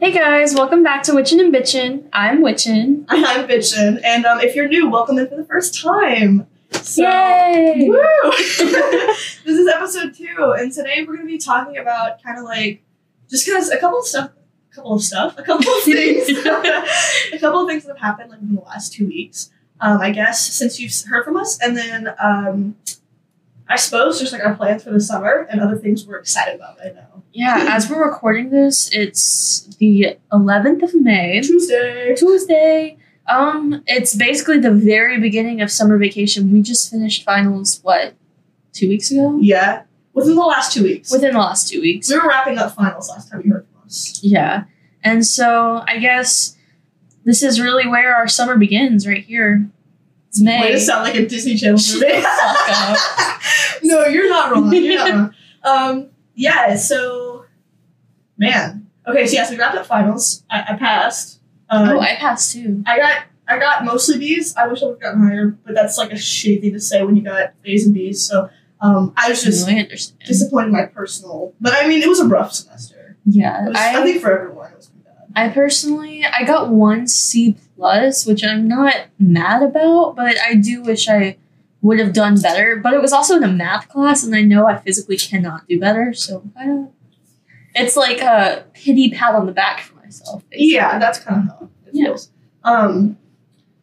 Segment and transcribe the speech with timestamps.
[0.00, 2.08] Hey guys, welcome back to Witchin' and Bitchin'.
[2.12, 3.04] I'm Witchin'.
[3.08, 6.46] I'm Bitchin, and um, if you're new, welcome in for the first time.
[6.70, 7.88] So, Yay!
[7.88, 7.98] Woo!
[8.30, 12.80] this is episode two, and today we're going to be talking about kind of like
[13.28, 14.30] just because a couple of stuff,
[14.70, 16.28] a couple of stuff, a couple of things,
[17.32, 19.50] a couple of things that have happened like in the last two weeks.
[19.80, 22.76] Um, I guess since you've heard from us, and then um,
[23.68, 26.78] I suppose just like our plans for the summer and other things we're excited about
[26.78, 27.22] right now.
[27.32, 32.14] Yeah, as we're recording this, it's the 11th of May, Tuesday.
[32.16, 32.96] Tuesday.
[33.26, 36.50] Um, it's basically the very beginning of summer vacation.
[36.50, 38.14] We just finished finals, what,
[38.72, 39.38] two weeks ago?
[39.40, 39.82] Yeah,
[40.14, 41.12] within the last two weeks.
[41.12, 42.10] Within the last two weeks.
[42.10, 44.18] we were wrapping up finals last time you heard from us.
[44.22, 44.64] Yeah.
[45.04, 46.56] And so I guess
[47.24, 49.68] this is really where our summer begins, right here.
[50.38, 50.60] It's May.
[50.60, 52.24] Way to sound like a Disney Channel movie.
[53.82, 54.72] No, you're not wrong.
[54.72, 55.34] You're not wrong.
[55.64, 57.44] Um, yeah, so,
[58.36, 58.86] man.
[59.06, 60.44] Okay, so yes, we wrapped up finals.
[60.50, 61.40] I, I passed.
[61.70, 62.82] Um, Oh, I passed too.
[62.86, 64.54] I got I got mostly B's.
[64.56, 67.02] I wish I would have gotten higher, but that's like a shitty thing to say
[67.02, 68.22] when you got A's and B's.
[68.22, 69.88] So um, I was just No, I
[70.26, 71.54] disappointed in my personal.
[71.60, 73.16] But I mean, it was a rough semester.
[73.24, 74.72] yeah, was, I, I, think for everyone,
[75.44, 80.82] I personally, I got one C plus, which I'm not mad about, but I do
[80.82, 81.36] wish I
[81.82, 82.76] would have done better.
[82.76, 85.78] But it was also in a math class, and I know I physically cannot do
[85.78, 86.90] better, so I don't.
[87.74, 90.42] It's like a pity pat on the back for myself.
[90.50, 90.72] basically.
[90.74, 92.04] Yeah, that's kind of how it Yeah.
[92.06, 92.30] feels.
[92.64, 93.16] Um,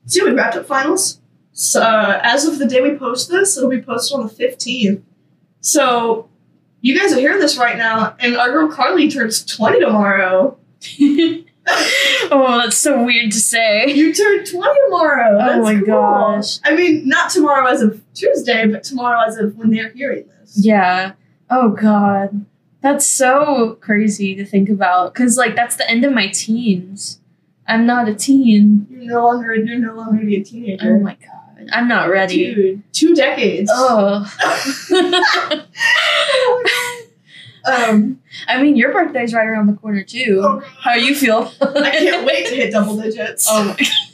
[0.05, 1.21] so yeah, we wrapped up finals.
[1.53, 5.01] So uh, as of the day we post this, it'll be posted on the fifteenth.
[5.61, 6.27] So
[6.81, 10.57] you guys are hearing this right now, and our girl Carlie turns twenty tomorrow.
[11.67, 13.87] oh, that's so weird to say.
[13.87, 15.35] You turn twenty tomorrow.
[15.35, 15.85] Oh That's my cool.
[15.85, 16.59] gosh.
[16.63, 20.57] I mean, not tomorrow as of Tuesday, but tomorrow as of when they're hearing this.
[20.57, 21.13] Yeah.
[21.49, 22.45] Oh God,
[22.81, 25.13] that's so crazy to think about.
[25.15, 27.19] Cause like that's the end of my teens.
[27.67, 28.85] I'm not a teen.
[28.89, 30.95] You're no longer you're no longer be a teenager.
[30.95, 32.53] Oh my God, I'm not ready.
[32.53, 33.71] Dude, two decades.
[33.77, 34.31] Oh.
[37.67, 40.41] Um, I mean, your birthday's right around the corner too.
[40.43, 41.51] Oh, How you feel?
[41.61, 43.47] I can't wait to hit double digits.
[43.49, 43.63] Oh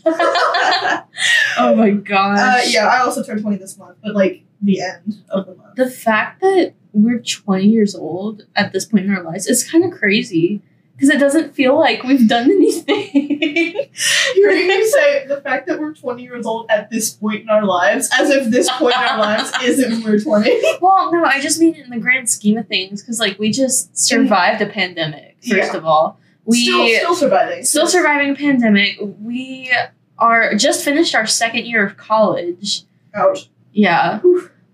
[0.06, 1.04] my.
[1.58, 2.40] oh my gosh.
[2.40, 5.76] Uh, yeah, I also turned 20 this month, but like the end of the month.
[5.76, 9.84] The fact that we're 20 years old at this point in our lives is kind
[9.84, 10.62] of crazy
[11.02, 13.10] because it doesn't feel like we've done anything.
[14.36, 17.50] You're hearing me say the fact that we're 20 years old at this point in
[17.50, 20.62] our lives, as if this point in our lives isn't when we're 20.
[20.80, 23.98] well, no, I just mean in the grand scheme of things because, like, we just
[23.98, 25.78] survived a pandemic, first Yeah.
[25.78, 26.20] of all.
[26.46, 27.64] We still, still surviving.
[27.64, 28.98] still surviving a pandemic.
[29.02, 29.74] We
[30.20, 32.84] are just finished our second year of college.
[33.16, 33.50] Ouch.
[33.74, 34.20] Yeah.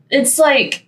[0.10, 0.88] It's like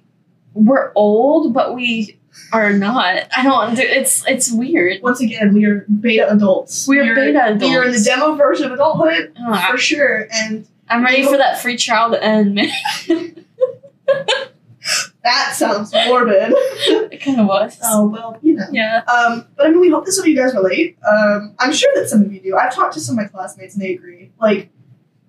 [0.53, 2.18] we're old, but we
[2.51, 3.27] are not.
[3.35, 3.77] I don't.
[3.77, 5.01] It's it's weird.
[5.01, 6.87] Once again, we are beta adults.
[6.87, 7.63] We are beta adults.
[7.63, 11.37] We are in the demo version of adulthood Oh, for sure, and I'm ready for
[11.37, 12.71] that free trial to end, man.
[15.23, 16.51] that sounds morbid.
[17.11, 17.77] it kind of was.
[17.83, 18.65] oh well, you know.
[18.71, 19.03] Yeah.
[19.03, 20.97] Um, but I mean, we hope that some of you guys relate.
[21.07, 22.55] Um, I'm sure that some of you do.
[22.55, 24.31] I've talked to some of my classmates and they agree.
[24.39, 24.69] Like,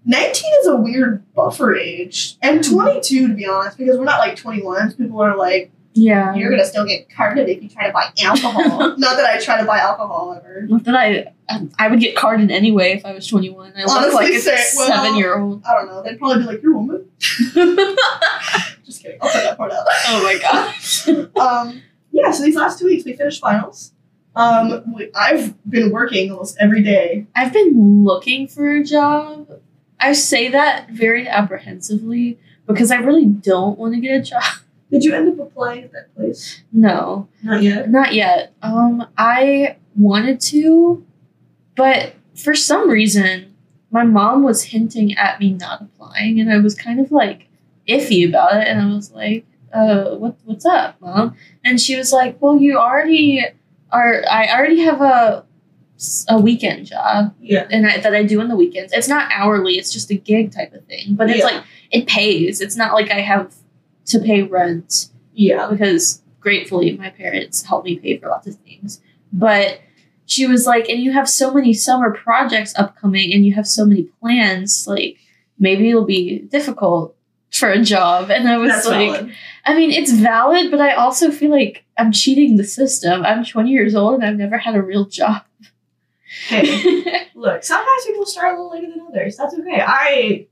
[0.06, 4.36] 19 is a weird buffer age, and 22 to be honest, because we're not like
[4.36, 4.92] 21.
[4.94, 6.34] People are like, Yeah.
[6.34, 8.78] you're gonna still get carded if you try to buy alcohol.
[8.98, 10.62] not that I try to buy alcohol ever.
[10.62, 13.72] Not that I, I would get carded anyway if I was 21.
[13.76, 15.62] I look Honestly, like a well- seven year old.
[15.64, 16.02] I don't know.
[16.02, 17.08] They'd probably be like, you're a woman.
[18.84, 19.18] Just kidding.
[19.20, 19.84] I'll cut that part out.
[20.08, 21.08] Oh my gosh.
[21.08, 23.92] um, yeah, so these last two weeks we finished finals.
[24.36, 27.26] Um, we, I've been working almost every day.
[27.34, 29.48] I've been looking for a job.
[29.98, 34.42] I say that very apprehensively because I really don't want to get a job.
[34.90, 36.62] Did you end up applying at that place?
[36.72, 37.90] No, Not yet.
[37.90, 38.52] not yet.
[38.62, 41.04] Um, I wanted to,
[41.76, 43.54] but for some reason,
[43.92, 47.46] my mom was hinting at me not applying, and I was kind of like
[47.88, 48.66] iffy about it.
[48.68, 52.78] And I was like, "Uh, what what's up, mom?" And she was like, "Well, you
[52.78, 53.44] already
[53.92, 54.22] are.
[54.30, 55.44] I already have a
[56.28, 57.66] a weekend job, Yeah.
[57.70, 58.92] and I, that I do on the weekends.
[58.92, 61.14] It's not hourly; it's just a gig type of thing.
[61.14, 61.44] But it's Yeah.
[61.46, 62.60] like it pays.
[62.60, 63.54] It's not like I have
[64.10, 65.68] to pay rent Yeah.
[65.70, 69.00] because gratefully my parents help me pay for lots of things.
[69.32, 69.80] But
[70.26, 73.84] she was like, and you have so many summer projects upcoming, and you have so
[73.84, 74.86] many plans.
[74.86, 75.16] Like
[75.58, 77.16] maybe it'll be difficult
[77.52, 78.30] for a job.
[78.30, 79.34] And I was That's like, valid.
[79.66, 83.24] I mean, it's valid, but I also feel like I'm cheating the system.
[83.24, 85.42] I'm 20 years old and I've never had a real job.
[86.46, 89.36] Hey, look, sometimes people start a little later than others.
[89.36, 89.82] That's okay.
[89.84, 90.46] I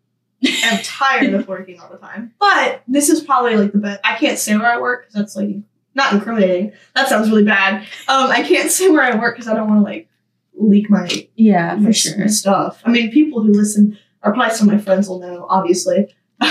[0.45, 2.33] am tired of working all the time.
[2.39, 4.01] But this is probably like the best.
[4.05, 5.57] I can't say where I work because that's like
[5.95, 6.73] not incriminating.
[6.95, 7.83] That sounds really bad.
[8.09, 10.09] Um, I can't say where I work because I don't want to like
[10.55, 12.29] leak my, Yeah, my for sure.
[12.29, 12.83] stuff.
[12.85, 16.15] I mean, people who listen are probably some of my friends will know, obviously.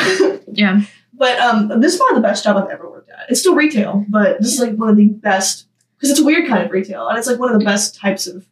[0.49, 0.81] Yeah.
[1.13, 3.29] But um, this is probably the best job I've ever worked at.
[3.29, 5.67] It's still retail, but this is like one of the best
[5.97, 8.27] because it's a weird kind of retail, and it's like one of the best types
[8.27, 8.47] of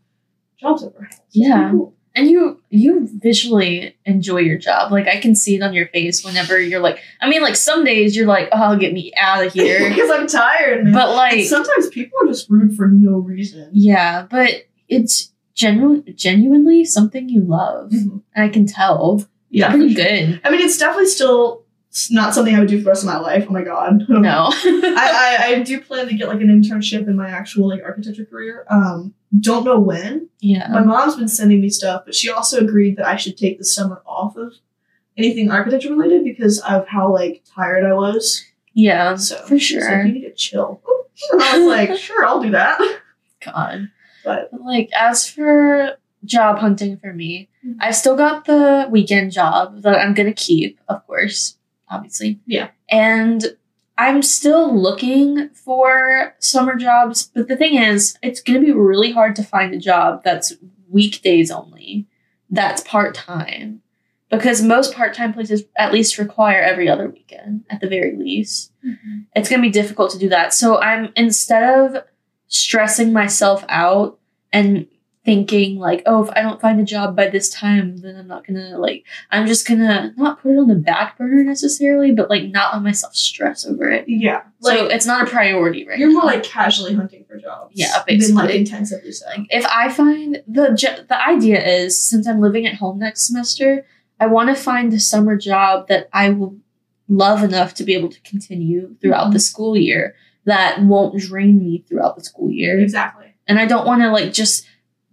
[0.60, 1.20] jobs I've ever had.
[1.28, 1.72] It's Yeah.
[1.72, 1.95] cool.
[2.16, 4.92] And you you visually enjoy your job.
[4.92, 7.84] Like I can see it on your face whenever you're like I mean like some
[7.84, 9.90] days you're like, Oh, get me out of here.
[9.90, 10.86] because I'm tired.
[10.86, 10.94] Man.
[10.94, 13.70] but And like sometimes people are just rude for no reason.
[13.74, 17.92] Yeah, but it's genu- genuinely something you love.
[17.92, 18.22] Mhm.
[18.34, 19.24] And I can tell.
[19.50, 20.04] Yeah, Pretty sure.
[20.06, 20.42] good.
[20.44, 21.65] I mean, it's definitely still
[21.96, 23.46] s- not something I would do for the rest of my life.
[23.50, 24.04] Oh my god.
[24.10, 24.50] No.
[24.52, 28.26] I, I, I do plan to get like an internship in my actual like architecture
[28.26, 28.66] career.
[28.70, 30.30] Um, don't know when.
[30.40, 30.68] yeah.
[30.70, 33.66] My mom's been sending me stuff, but she also agreed that I should take the
[33.66, 34.54] summer off of
[35.18, 38.44] anything architecture related because of how like tired I was.
[38.74, 39.16] Yeah.
[39.16, 40.06] So for she's like, sure.
[40.06, 40.82] you need to chill.
[41.40, 42.78] I was like, sure, I'll do that.
[43.44, 43.90] God.
[44.24, 47.78] But But like as for job hunting for me, Mhm.
[47.80, 51.58] I've still got the weekend job that I'm gonna keep, of course,
[51.90, 52.40] obviously.
[52.46, 52.70] Yeah.
[52.90, 53.58] And
[53.98, 59.36] I'm still looking for summer jobs, but the thing is, it's gonna be really hard
[59.38, 60.54] to find a job that's
[60.90, 62.08] weekdays only,
[62.50, 63.82] that's part time.
[64.30, 68.72] Because most part time places at least require every other weekend, at the very least
[68.86, 69.20] mm-hmm.
[69.36, 70.54] it's going to be difficult to do that.
[70.54, 72.04] So I'm instead of
[72.48, 74.20] stressing myself out
[74.52, 74.88] and
[75.26, 78.46] thinking like, oh, if I don't find a job by this time, then I'm not
[78.46, 82.46] to like I'm just to not put it on the back burner necessarily, but like
[82.46, 84.06] not let myself stress over it.
[84.08, 87.72] yeah, So like it's not a priority right you're more like casually hunting for jobs.
[87.74, 88.58] Yeah, Than like basically.
[88.60, 89.26] intensively so.
[89.26, 93.86] Like, if I find the the idea is since I'm living at home next semester,
[94.20, 96.58] I want to find a summer job that I will
[97.10, 99.40] love enough to be able to continue throughout the mm-hmm.
[99.40, 102.80] school year that won't drain me throughout the school year.
[102.80, 103.26] Exactly.
[103.48, 104.66] And I don't want to like just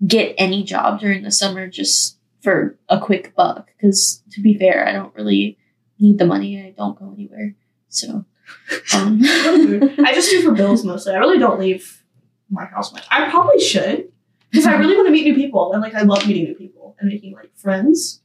[0.07, 4.87] get any job during the summer just for a quick buck because to be fair,
[4.87, 5.59] I don't really
[5.99, 6.61] need the money.
[6.61, 7.55] I don't go anywhere.
[7.89, 8.25] So
[8.95, 11.15] um I just do for bills mostly.
[11.15, 12.03] I really don't leave
[12.51, 13.07] my house much.
[13.11, 14.13] I probably should
[14.51, 16.97] because I really want to meet new people and like I love meeting new people
[16.99, 18.21] and making like friends.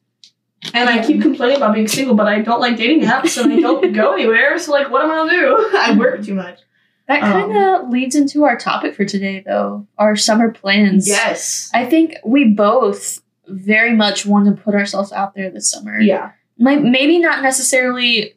[0.73, 3.59] And I keep complaining about being single, but I don't like dating apps and I
[3.59, 4.57] don't go anywhere.
[4.57, 5.69] So like, what am I gonna do?
[5.77, 6.59] I work too much.
[7.07, 11.07] That kind of um, leads into our topic for today though, our summer plans.
[11.07, 11.71] Yes.
[11.73, 15.99] I think we both very much want to put ourselves out there this summer.
[15.99, 16.31] Yeah.
[16.59, 18.35] Like maybe not necessarily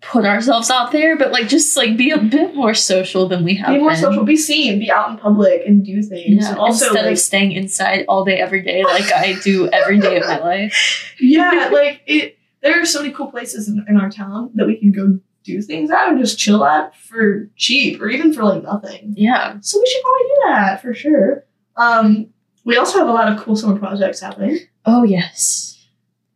[0.00, 3.56] put ourselves out there, but like just like be a bit more social than we
[3.56, 3.74] have been.
[3.76, 4.00] Be more been.
[4.00, 4.24] social.
[4.24, 4.78] Be seen.
[4.78, 6.44] Be out in public and do things.
[6.44, 9.68] Yeah, and also, instead like, of staying inside all day every day like I do
[9.68, 11.14] every day of my life.
[11.20, 12.38] yeah, like it.
[12.62, 15.60] There are so many cool places in, in our town that we can go do
[15.62, 19.14] things at and just chill at for cheap or even for like nothing.
[19.16, 19.56] Yeah.
[19.60, 21.44] So we should probably do that for sure.
[21.76, 22.28] Um,
[22.64, 24.58] we also have a lot of cool summer projects happening.
[24.86, 25.70] Oh yes.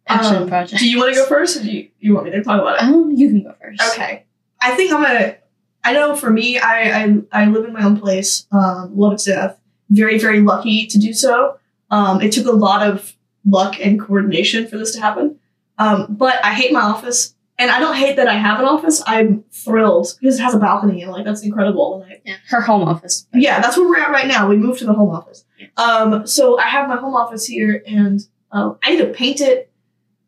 [0.06, 0.80] Passion Um, project.
[0.80, 2.76] Do you want to go first, or do you, you want me to talk about
[2.76, 2.82] it?
[2.82, 3.82] Um, you can go first.
[3.92, 4.24] Okay.
[4.60, 5.36] I think I'm gonna.
[5.84, 8.46] I know for me, I I, I live in my own place.
[8.50, 9.60] Um, love it to death.
[9.90, 11.58] Very very lucky to do so.
[11.90, 13.14] Um, it took a lot of
[13.46, 15.38] luck and coordination for this to happen.
[15.78, 19.02] Um, but I hate my office, and I don't hate that I have an office.
[19.06, 22.02] I'm thrilled because it has a balcony, and like that's incredible.
[22.02, 22.36] And I Yeah.
[22.48, 23.26] Her home office.
[23.34, 24.48] yeah, that's where we're at right now.
[24.48, 25.44] We moved to the home office.
[25.58, 25.66] Yeah.
[25.76, 28.20] Um, so I have my home office here, and
[28.52, 29.70] um, I need to paint it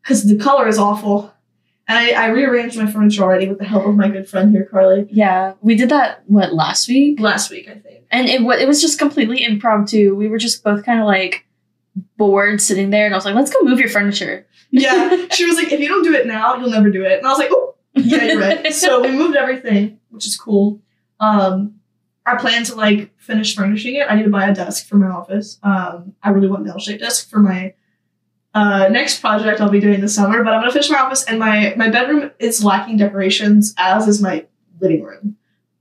[0.02, 1.32] because the color is awful.
[1.88, 4.64] And I, I rearranged my furniture already with the help of my good friend here,
[4.64, 5.54] Carlie, Yeah.
[5.60, 7.18] We did that what last week?
[7.18, 8.04] last week, I think.
[8.12, 10.14] And it, it was just completely impromptu.
[10.14, 11.46] We were just both kind of like
[12.16, 14.46] bored sitting there, and I was like, let's go move your furniture.
[14.70, 17.18] Yeah, she was like, if you don't do it now, you'll never do it.
[17.18, 18.72] And I was like, oh, yeah, you're right.
[18.72, 20.80] so we moved everything, which is cool.
[21.18, 21.80] Um,
[22.24, 24.06] I plan to like finish furnishing it.
[24.08, 25.58] I need to buy a desk for my office.
[25.62, 27.74] Um, I really want an L-shaped desk for my
[28.54, 30.42] uh, next project I'll be doing this summer.
[30.44, 34.20] But I'm gonna finish my office, and my my bedroom is lacking decorations, as is
[34.20, 34.46] my
[34.80, 35.36] living room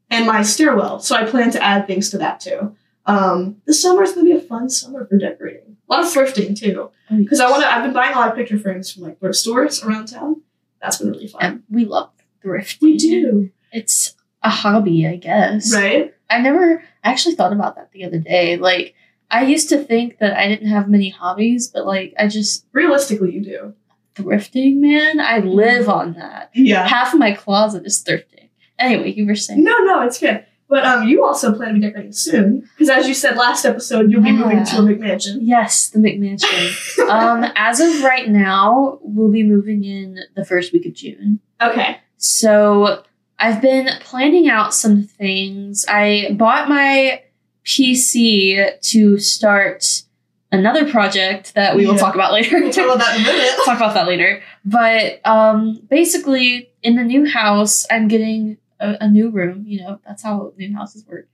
[0.09, 0.99] and my stairwell.
[0.99, 2.75] So I plan to add things to that too.
[3.05, 5.68] Um, this summer is gonna be a fun summer for decorating.
[5.89, 7.71] A lot of thrifting too, oh, because I want to.
[7.71, 10.41] I've been buying a lot of picture frames from like thrift stores around town.
[10.81, 11.41] That's been really fun.
[11.41, 12.11] And we love
[12.43, 12.81] thrifting.
[12.81, 15.73] We do, It's a hobby, I guess.
[15.73, 16.13] right?
[16.29, 18.57] I never actually thought about that the other day.
[18.57, 18.93] Like,
[19.31, 23.33] I used to think that I didn't have many hobbies, but like, I just Realistically,
[23.33, 23.73] you do.
[24.15, 25.19] thrifting, man.
[25.19, 25.49] I mm-hmm.
[25.49, 26.51] live on that.
[26.53, 26.87] Yeah.
[26.87, 28.49] Half of my closet is thrifting.
[28.77, 29.63] Anyway, you were saying.
[29.63, 30.45] No, no, it's good.
[30.69, 34.11] But um, you also plan to be decorating soon, because as you said last episode,
[34.11, 35.39] you'll be moving to a McMansion.
[35.41, 37.09] Yes, the McMansion.
[37.09, 41.39] um, as of right now, we'll be moving in the first week of June.
[41.61, 41.97] okay.
[42.17, 43.03] So
[43.39, 45.85] I've been planning out some things.
[45.89, 47.23] I bought my
[47.65, 50.03] PC to start
[50.51, 51.99] another project that we will Yeah.
[51.99, 52.59] talk about later.
[52.59, 53.51] We'll talk about that in a minute.
[53.65, 54.41] talk about that later.
[54.65, 59.65] But um, basically, in the new house, I'm getting a, a new room.
[59.67, 61.27] You know, that's how new houses work.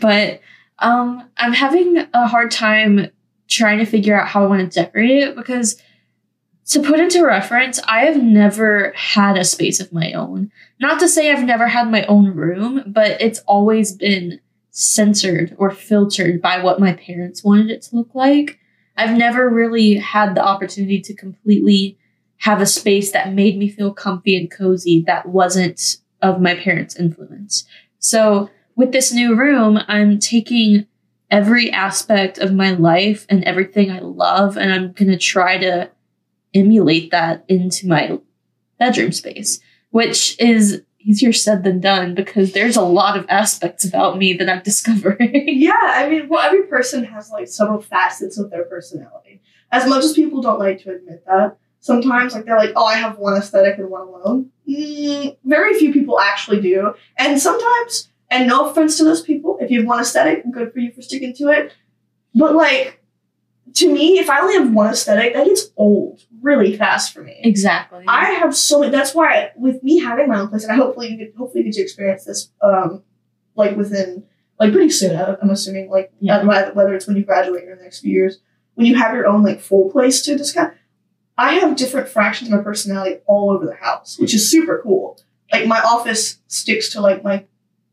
[0.00, 0.40] But
[0.78, 3.10] um, I'm having a hard time
[3.48, 5.80] trying to figure out how I want to decorate it because,
[6.66, 10.50] to put into reference, I have never had a space of my own.
[10.80, 14.40] Not to say I've never had my own room, but it's always been
[14.70, 18.58] censored or filtered by what my parents wanted it to look like.
[18.96, 21.98] I've never really had the opportunity to completely
[22.38, 26.96] have a space that made me feel comfy and cozy that wasn't of my parents'
[26.96, 27.64] influence.
[27.98, 30.86] So, with this new room, I'm taking
[31.30, 35.90] every aspect of my life and everything I love, and I'm going to try to
[36.54, 38.18] emulate that into my
[38.78, 39.60] bedroom space,
[39.90, 44.48] which is easier said than done because there's a lot of aspects about me that
[44.48, 45.44] I'm discovering.
[45.46, 49.40] Yeah, I mean, well, every person has like several facets of their personality.
[49.70, 52.94] As much as people don't like to admit that, sometimes like they're like, "Oh, I
[52.94, 58.48] have one aesthetic and one alone." Mm, very few people actually do, and sometimes, and
[58.48, 61.34] no offense to those people, if you have one aesthetic, good for you for sticking
[61.34, 61.72] to it.
[62.34, 63.02] But like,
[63.74, 67.40] to me, if I only have one aesthetic, that gets old really fast for me.
[67.44, 68.04] exactly.
[68.08, 68.90] I have so many.
[68.92, 71.70] That's why with me having my own place, and I hopefully you get hopefully you
[71.70, 73.02] get to experience this, um,
[73.56, 74.24] like within
[74.60, 75.16] like pretty soon.
[75.16, 76.42] I'm assuming like Yeah.
[76.44, 78.38] whether whether it's when you graduate or in the next few years,
[78.74, 80.72] when you have your own like full place to discuss.
[81.38, 85.18] I have different fractions of my personality all over the house, which is super cool.
[85.52, 87.44] Like my office sticks to like my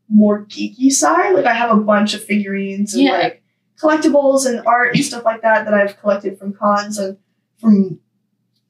[0.08, 1.34] more geeky side.
[1.34, 3.12] Like I have a bunch of figurines and Yeah.
[3.18, 3.42] like
[3.80, 7.16] collectibles and art and stuff like that that I've collected from cons and
[7.58, 8.00] from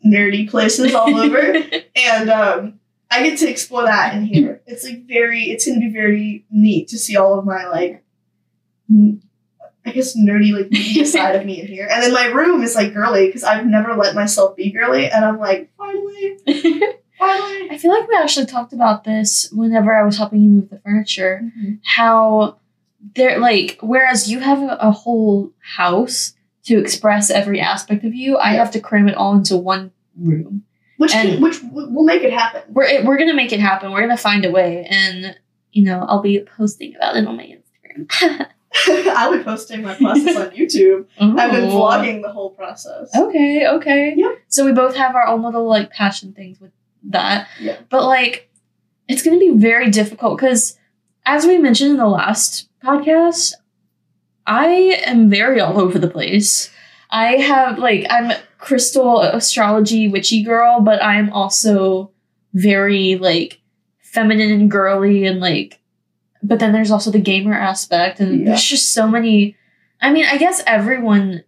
[0.05, 1.39] nerdy places all over
[1.97, 4.63] and um, I get to explore that in here.
[4.67, 8.05] It's like very, it's gonna be very neat to see all of my like,
[8.89, 9.23] n-
[9.85, 11.89] I guess nerdy like media side of me in here.
[11.91, 15.25] And then my room is like girly because I've never let myself be girly, and
[15.25, 16.37] I'm like, finally,
[17.19, 17.71] finally.
[17.71, 20.81] I feel like we actually talked about this whenever I was helping you move the
[20.81, 21.41] furniture.
[21.43, 21.75] Mm-hmm.
[21.85, 22.59] How
[23.15, 26.35] there, like, whereas you have a, whole house
[26.65, 30.65] to express every aspect of you, I have to cram it all into one room.
[30.99, 32.63] Which And- can, which will make it happen.
[32.69, 33.91] We're it, we're gonna make it happen.
[33.91, 35.35] We're gonna find a way, and
[35.73, 38.47] you know, I'll be posting about it on my Instagram.
[38.87, 41.07] I'll be posting my process on YouTube.
[41.19, 43.11] I've been vlogging the whole process.
[43.17, 44.15] Okay, okay.
[44.17, 44.35] Yeah.
[44.49, 46.71] So we both have our own little like passion things with
[47.05, 47.49] that.
[47.59, 47.79] Yeah.
[47.89, 48.49] But like
[49.09, 50.79] it's going to be very difficult cuz
[51.27, 53.55] as we mentioned in the last podcast,
[54.47, 56.71] I am very all over the place.
[57.11, 62.13] I have like I'm crystal astrology witchy girl, but I'm also
[62.55, 63.61] very like
[64.01, 65.80] feminine and girly and like
[66.43, 68.47] but then there's also the gamer aspect and Yeah.
[68.47, 69.57] there's just so many
[70.03, 71.45] I mean, I guess everyone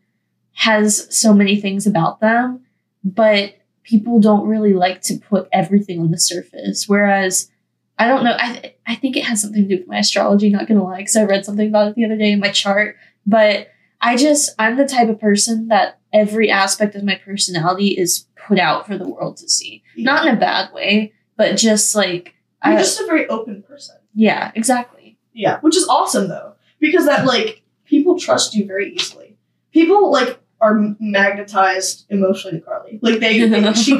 [0.55, 2.61] has so many things about them,
[3.03, 6.87] but people don't really like to put everything on the surface.
[6.87, 7.51] Whereas,
[7.99, 10.69] I don't know, I, I think it has something to do with my astrology, not
[10.69, 12.97] gonna lie, because I read something about it the other day in my chart.
[13.27, 13.69] But
[14.01, 18.59] I just, I'm the type of person that every aspect of my personality is put
[18.59, 19.83] out for the world to see.
[19.97, 23.97] Not in a bad way, but just like, i'm just a very open person.
[24.15, 25.19] Yeah, exactly.
[25.33, 29.37] Yeah, which is awesome though, because that like people trust you very easily.
[29.73, 32.99] People like are magnetized emotionally to Carlie.
[33.03, 33.99] Like they, they- she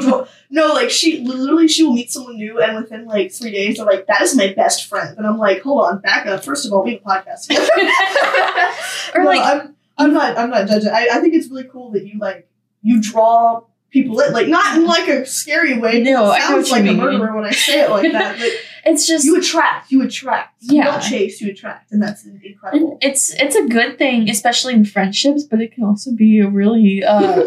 [0.49, 3.85] no, like she literally she will meet someone new and within like three days they're
[3.85, 6.43] like that is my best friend, and I'm like hold on, back up.
[6.43, 7.47] First of all, we have a podcast.
[9.15, 10.89] Or No, like, I'm I'm not I'm not judging.
[10.89, 12.47] I, I think it's really cool that you like
[12.81, 16.01] you draw people in like not in like a scary way.
[16.01, 16.97] No, it sounds like a mean.
[16.97, 18.39] murderer when I say it like that.
[18.39, 18.51] But
[18.85, 20.55] it's just, you attract, you attract.
[20.61, 20.83] You Yeah.
[20.85, 22.97] don't chase, you attract, and that's And incredible.
[23.01, 27.03] it's it's a good thing, especially in friendships, but it can also be a really
[27.03, 27.43] uh,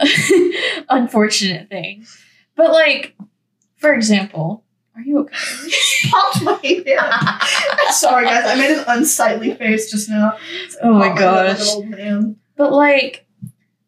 [0.88, 2.04] unfortunate thing.
[2.56, 3.14] But like,
[3.76, 5.36] for example, are you okay?
[6.10, 7.90] Popped my head.
[7.92, 8.44] Sorry, guys.
[8.46, 10.36] I made an unsightly face just now.
[10.82, 12.34] Oh my Popped head like gosh.
[12.56, 13.26] But like,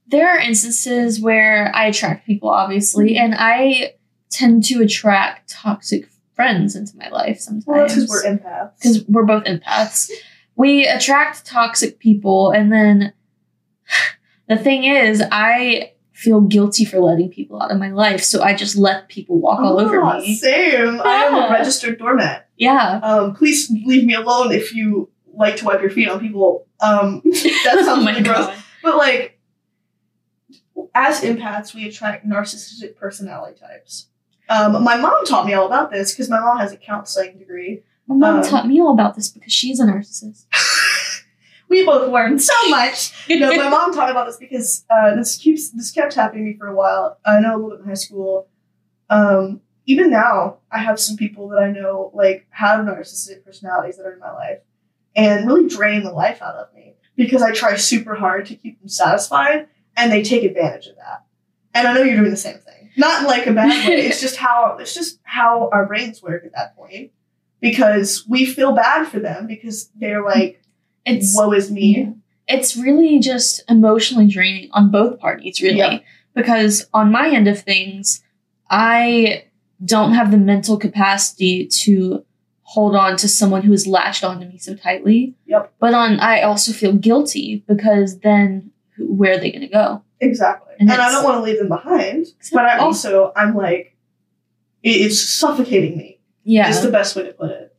[0.07, 3.95] there are instances where I attract people, obviously, and I
[4.31, 6.09] tend to attract toxic
[6.39, 7.67] friends into my life sometimes.
[7.67, 8.71] Well, because we're empaths.
[8.81, 10.09] because we're both empaths.
[10.55, 13.13] We attract toxic people, and then
[14.49, 18.55] the thing is, I feel guilty for letting people out of my life, so I
[18.55, 20.37] just let people walk all over Ah, me.
[20.37, 21.01] Same.
[21.01, 22.49] I am a registered doormat.
[22.57, 23.01] Yeah.
[23.03, 26.67] Um, please leave me alone if you like to wipe your feet on people.
[26.81, 27.35] Um, that
[27.85, 28.47] sounds oh my really gross.
[28.47, 28.57] god.
[28.83, 29.41] But like,
[30.95, 34.09] as empaths, we attract narcissistic personality types.
[34.49, 37.83] Um, my mom taught me all about this because my mom has a counseling degree.
[38.07, 40.47] My mom Um, taught me all about this because she's a narcissist.
[41.69, 43.13] we both learned so much.
[43.29, 46.51] no, my mom taught me about this because uh, this keeps this kept happening to
[46.53, 47.19] me for a while.
[47.27, 48.49] I know a little bit in high school.
[49.11, 54.05] Um, even now, I have some people that I know like have narcissistic personalities that
[54.07, 54.59] are in my life,
[55.17, 58.79] and really drain the life out of me because I try super hard to keep
[58.81, 61.25] them satisfied, and they take advantage of that.
[61.75, 64.07] And I know you're doing the same thing, not in like a bad way.
[64.07, 67.13] it's just how it's just how our brains work at that point
[67.61, 70.63] because we feel bad for them because they're like,
[71.05, 72.13] It's "Woe is me." Yeah.
[72.57, 75.79] It's really just emotionally draining on both parties, really.
[75.79, 75.99] Yeah.
[76.35, 78.23] Because on my end of things,
[78.71, 79.45] I
[79.85, 82.25] don't have the mental capacity to
[82.63, 85.35] hold on to someone who has latched onto me so tightly.
[85.47, 85.75] Yep.
[85.79, 90.03] But on, I also feel guilty because then where are they going to go?
[90.21, 90.75] Exactly.
[90.81, 93.97] And And, I don't want to leave them behind, but I also I'm like,
[94.83, 96.21] it's suffocating me.
[96.45, 96.69] Yeah.
[96.71, 97.75] Is the best way to put it.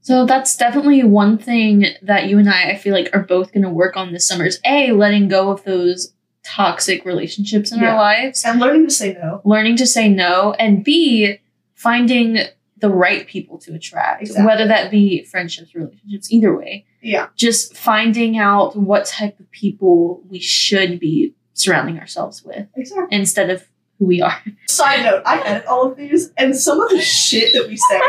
[0.00, 3.62] So that's definitely one thing that you and I, I feel like, are both going
[3.62, 6.12] to work on this summer is A, letting go of those
[6.42, 7.92] toxic relationships in Yeah.
[7.92, 9.40] our lives, And learning to say no.
[9.46, 11.38] learning to say no, and B,
[11.74, 12.38] finding
[12.76, 14.44] the right people to attract, Exactly.
[14.44, 16.84] whether that be friendships, relationships, either way.
[17.00, 17.28] Yeah.
[17.34, 23.06] Just finding out what type of people we should be surrounding ourselves with Exactly.
[23.16, 23.64] instead of
[23.98, 24.36] who we are.
[24.66, 28.00] Side note: I edit all of these, and some of the shit that we say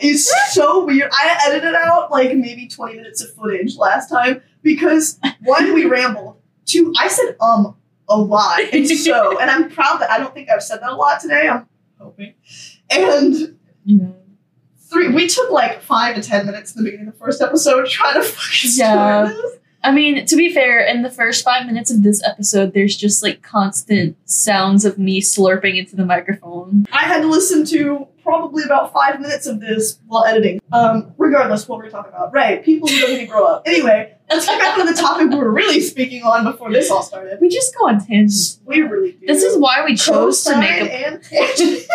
[0.08, 1.10] is so weird.
[1.12, 6.36] I edited out like maybe 20 minutes of footage last time because one, we rambled.
[6.64, 7.76] Two, I said um
[8.08, 8.60] a lot.
[8.72, 11.48] And so, and I'm proud that I don't think I've said that a lot today.
[11.48, 11.66] I'm
[11.98, 12.34] hoping.
[12.90, 13.58] And
[14.88, 17.86] three, we took like five to ten minutes in the beginning of the first episode
[17.88, 19.26] trying to fucking Yeah.
[19.26, 19.52] start this.
[19.86, 23.22] I mean, to be fair, in the first five minutes of this episode, there's just
[23.22, 26.86] like constant sounds of me slurping into the microphone.
[26.90, 30.60] I had to listen to probably about five minutes of this while editing.
[30.72, 32.32] Um, regardless what we're talking about.
[32.32, 33.62] Right, people who don't even grow up.
[33.64, 37.04] Anyway, let's get back to the topic we were really speaking on before this all
[37.04, 37.38] started.
[37.40, 38.58] We just go on tangents.
[38.64, 39.24] We really do.
[39.28, 41.86] This is why we chose to make a and tangent.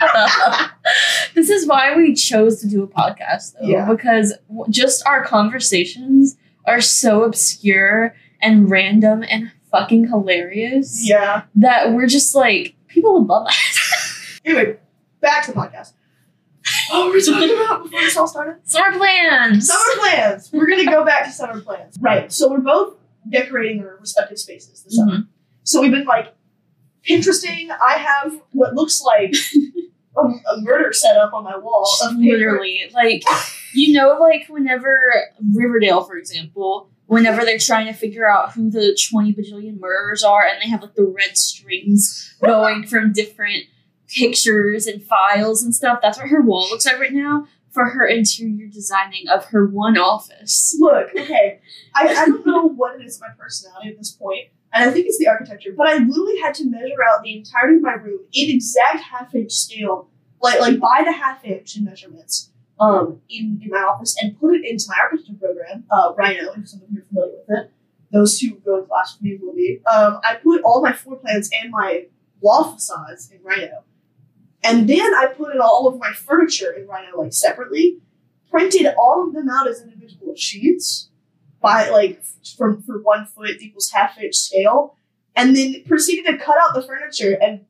[1.34, 3.90] this is why we chose to do a podcast though Yeah.
[3.90, 4.34] because
[4.70, 11.42] just our conversations are so obscure and random and fucking hilarious yeah.
[11.54, 13.82] that we're just like people would love us.
[14.44, 14.76] Anyway,
[15.20, 15.92] back to the podcast.
[16.90, 18.60] What were we talking about before this all started?
[18.62, 19.66] Summer plans.
[19.66, 20.50] Summer plans.
[20.52, 21.96] We're gonna go back to summer plans.
[22.00, 22.30] Right.
[22.32, 22.94] So we're both
[23.28, 25.16] decorating our respective spaces this summer.
[25.16, 25.26] Mhm.
[25.64, 26.32] So we've been like
[27.08, 27.70] Pinteresting.
[27.70, 29.34] I have what looks like
[30.16, 31.88] a, a murder set up on my wall.
[32.16, 33.22] Literally, like
[33.74, 34.98] you know, like whenever
[35.54, 40.44] Riverdale, for example, whenever they're trying to figure out who the twenty bajillion murderers are,
[40.46, 43.64] and they have like the red strings going from different
[44.08, 46.00] pictures and files and stuff.
[46.02, 49.98] That's what her wall looks like right now for her interior designing of her one
[49.98, 50.74] office.
[50.80, 51.60] Look, okay,
[51.94, 55.06] I, I don't know what it is my personality at this point, and I think
[55.06, 58.20] it's the architecture, but I literally had to measure out the entirety of my room
[58.32, 60.10] in exact half inch scale,
[60.42, 64.54] like like by the half inch in measurements, um, in, in my office, and put
[64.54, 67.72] it into my architecture program, uh, Rhino, if some of you are familiar with it.
[68.12, 69.80] Those who go to class with me will be.
[69.92, 72.06] Um, I put all my floor plans and my
[72.40, 73.84] wall facades in Rhino.
[74.62, 77.98] And then I put in all of my furniture in Rhino like separately,
[78.50, 81.10] printed all of them out as individual sheets
[81.66, 82.22] by like
[82.56, 84.96] from for one foot equals half inch scale,
[85.34, 87.64] and then proceeded to cut out the furniture and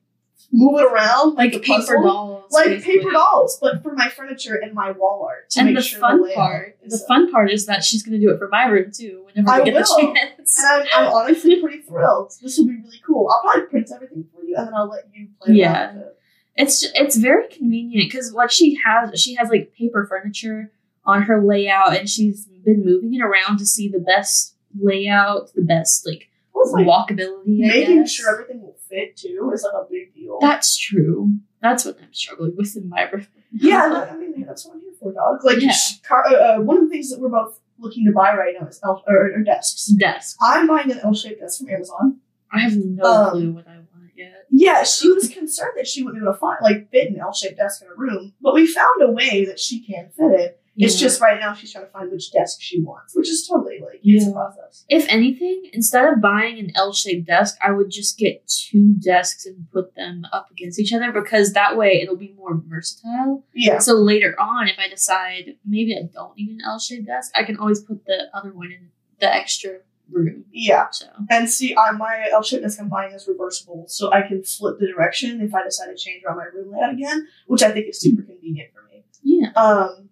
[0.53, 2.03] move it around like, Like paper puzzle.
[2.05, 2.53] dolls.
[2.53, 2.99] like basically.
[2.99, 5.51] paper dolls, but for my furniture and my wall art.
[5.51, 7.09] To And the sure fun layout part, is the up.
[7.09, 9.75] fun part is that she's gonna do it for my room too, whenever I get
[9.75, 9.81] will.
[9.83, 10.57] the chance.
[10.59, 12.33] And I'm, I'm honestly pretty thrilled.
[12.41, 13.29] This will be really cool.
[13.31, 15.87] I'll probably print everything for you, and then I'll let you play Yeah.
[15.87, 16.13] around with it.
[16.59, 20.71] It's it's very convenient because what she has, she has like paper furniture
[21.07, 25.63] on her layout, and she's been moving it around to see the best layout, the
[25.63, 26.29] best like
[26.73, 27.59] like walkability.
[27.61, 30.39] Making sure everything will fit too is like a big deal.
[30.41, 31.33] That's true.
[31.63, 33.27] That's what I'm struggling with in my room.
[33.53, 35.45] yeah, I mean that's what I'm here for, dog.
[35.45, 35.73] Like Yeah.
[36.07, 38.67] car, uh, uh, one of the things that we're both looking to buy right now
[38.67, 39.87] is L- or, or desks.
[39.87, 40.37] Desk.
[40.41, 42.19] I'm buying an L-shaped desk from Amazon.
[42.53, 44.47] I have no Um, clue what I want yet.
[44.51, 47.59] Yeah, she was concerned that she wouldn't be able to find like fit an L-shaped
[47.59, 50.61] desk in her room, but we found a way that she can fit it.
[50.79, 53.81] It's just right now she's trying to find which desk she wants, which is totally
[53.81, 54.33] like it's a Yeah.
[54.35, 54.85] process.
[54.89, 59.71] If anything, instead of buying an L-shaped desk, I would just get two desks and
[59.73, 63.45] put them up against each other because that way it'll be more versatile.
[63.55, 67.45] Yeah, So later on, if I decide maybe I don't need an L-shaped desk, I
[67.45, 69.79] can always put the other one in the extra
[70.11, 70.45] room.
[70.53, 70.87] yeah.
[70.93, 74.79] So And see, I, my L-shaped desk I'm buying is reversible, so I can flip
[74.79, 77.89] the direction if I decide to change around my room layout again, which I think
[77.89, 79.05] is super convenient for me.
[79.23, 80.11] yeah, Um,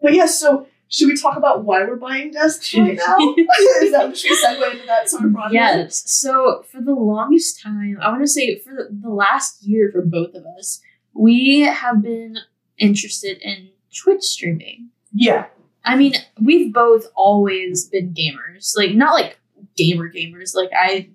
[0.00, 3.16] but yeah, so should we talk about why we're buying desks right now?
[3.82, 5.54] Is that should we segue into that sort of project?
[5.54, 6.10] Yes.
[6.10, 10.34] So for the longest time, I want to say for the, last year for both
[10.34, 10.80] of us,
[11.14, 12.38] we have been
[12.78, 14.90] interested in Twitch streaming.
[15.12, 15.46] Yeah.
[15.84, 18.76] I mean, we've both always been gamers.
[18.76, 19.38] Like not like
[19.76, 20.54] gamer gamers.
[20.54, 21.10] Like I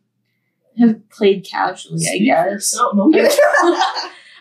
[0.79, 3.39] have played casually, I Speak for guess.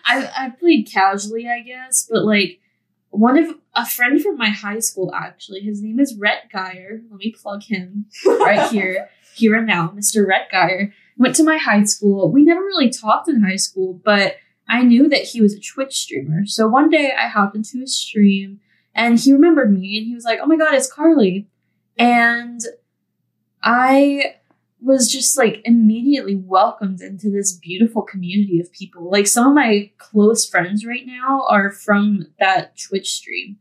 [0.05, 2.59] I I played casually, I guess, but like
[3.13, 7.01] one of a friend from my high school actually, his name is Rhett Geyer.
[7.09, 10.27] Let me plug him right here, here and now, Mr.
[10.27, 10.93] Rhett Geyer.
[11.17, 12.31] Went to my high school.
[12.31, 15.95] We never really talked in high school, but I knew that he was a Twitch
[15.95, 16.45] streamer.
[16.45, 18.59] So one day I hopped into his stream
[18.95, 21.47] and he remembered me and he was like, Oh my god, it's Carlie.
[21.97, 22.61] And
[23.61, 24.37] I
[24.83, 29.09] was just like immediately welcomed into this beautiful community of people.
[29.09, 33.57] Like some of my close friends right now are from that Twitch stream.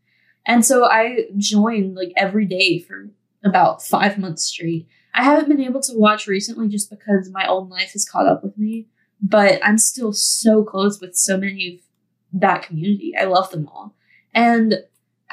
[0.47, 3.11] And so I joined like every day for
[3.45, 4.89] about five months straight.
[5.15, 8.43] I haven't been able to watch recently just because my own life has caught up
[8.43, 8.89] with me,
[9.21, 13.13] but I'm still so close with so many of that community.
[13.19, 13.95] I love them all.
[14.35, 14.77] And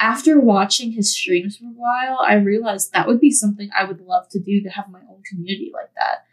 [0.00, 4.00] after watching his streams for a while, I realized that would be something I would
[4.00, 6.24] love to do to have my own community like that.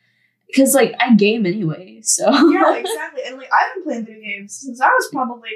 [0.47, 3.21] Because like I game anyway, so yeah, exactly.
[3.27, 5.49] And like I've been playing video games since I was probably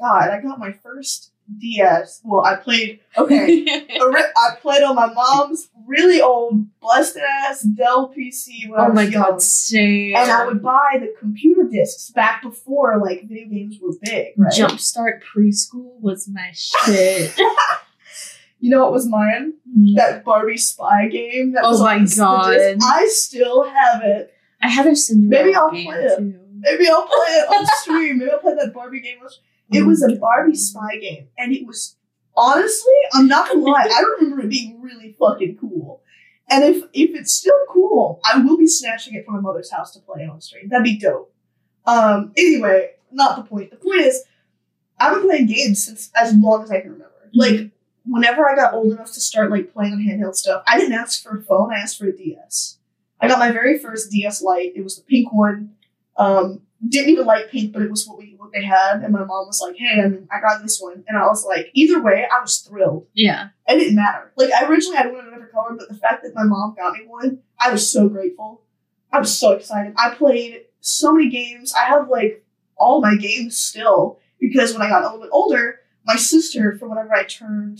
[0.00, 0.30] God.
[0.30, 2.20] I got my first DS.
[2.24, 3.00] Well, I played.
[3.18, 8.88] Okay, I played on my mom's really old busted ass Dell PC when I oh
[8.88, 9.22] was my young.
[9.22, 10.16] god, same.
[10.16, 14.52] And I would buy the computer discs back before like video games were big, right?
[14.52, 17.32] Jumpstart preschool was my shit.
[18.64, 19.54] You know what was mine?
[19.68, 19.94] Hmm.
[19.96, 21.52] That Barbie spy game.
[21.54, 22.56] That Oh was my on God.
[22.80, 24.32] I still have it.
[24.62, 26.16] I have a Cinderella Maybe I'll play it.
[26.18, 26.34] too.
[26.60, 28.18] Maybe I'll play it on stream.
[28.18, 29.18] Maybe I'll play that Barbie game.
[29.70, 31.96] It Oh was a Barbie spy game, and it was
[32.36, 36.02] honestly, I'm not gonna lie, I remember it being really fucking cool.
[36.50, 39.92] And if if it's still cool, I will be snatching it from my mother's house
[39.92, 40.68] to play on stream.
[40.68, 41.32] That'd be dope.
[41.86, 42.32] Um.
[42.36, 43.70] Anyway, not the point.
[43.70, 44.24] The point is,
[44.98, 47.30] I've been playing games since as long as I can remember.
[47.32, 47.70] Like
[48.04, 51.22] whenever I got old enough to start like playing on handheld stuff, I didn't ask
[51.22, 51.72] for a phone.
[51.72, 52.78] I asked for a DS.
[53.20, 54.72] I got my very first DS Lite.
[54.74, 55.72] It was the pink one.
[56.16, 59.02] Um, didn't even like pink, but it was what we what they had.
[59.02, 61.44] And my mom was like, "Hey, I, mean, I got this one," and I was
[61.44, 63.06] like, either way, I was thrilled.
[63.14, 63.48] Yeah.
[63.68, 64.32] It didn't matter.
[64.36, 66.74] Like I originally had one in a different color, but the fact that my mom
[66.76, 68.62] got me one, I was so grateful.
[69.12, 69.94] I was so excited.
[69.96, 71.72] I played so many games.
[71.74, 72.44] I have like
[72.76, 76.88] all my games still because when I got a little bit older, my sister, for
[76.88, 77.78] whenever I turned,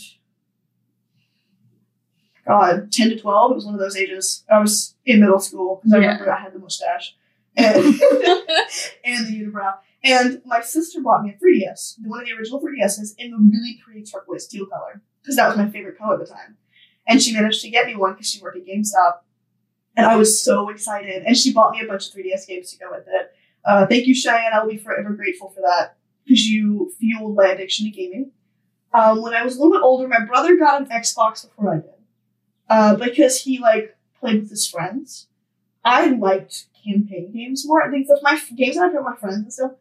[2.46, 4.44] God, ten to twelve, it was one of those ages.
[4.50, 6.06] I was in middle school because I Yeah.
[6.12, 7.16] remember I had the mustache
[7.56, 7.76] and
[9.04, 9.74] and the unibrow.
[10.04, 13.80] And my sister bought me a 3DS, one of the original 3DSs, in the really
[13.84, 16.56] pretty turquoise teal color, because that was my favorite color at the time.
[17.06, 19.20] And she managed to get me one because she worked at GameStop.
[19.96, 21.22] And I was so excited.
[21.24, 23.32] And she bought me a bunch of 3DS games to go with it.
[23.64, 24.52] Uh, thank you, Cheyenne.
[24.52, 28.32] I will be forever grateful for that because you fueled my addiction to gaming.
[28.92, 31.76] Um, when I was a little bit older, my brother got an Xbox before I
[31.76, 31.90] did
[32.68, 35.28] uh, because he like played with his friends.
[35.84, 37.82] I liked campaign games more.
[37.82, 39.72] I think the my games that I play with my friends and stuff.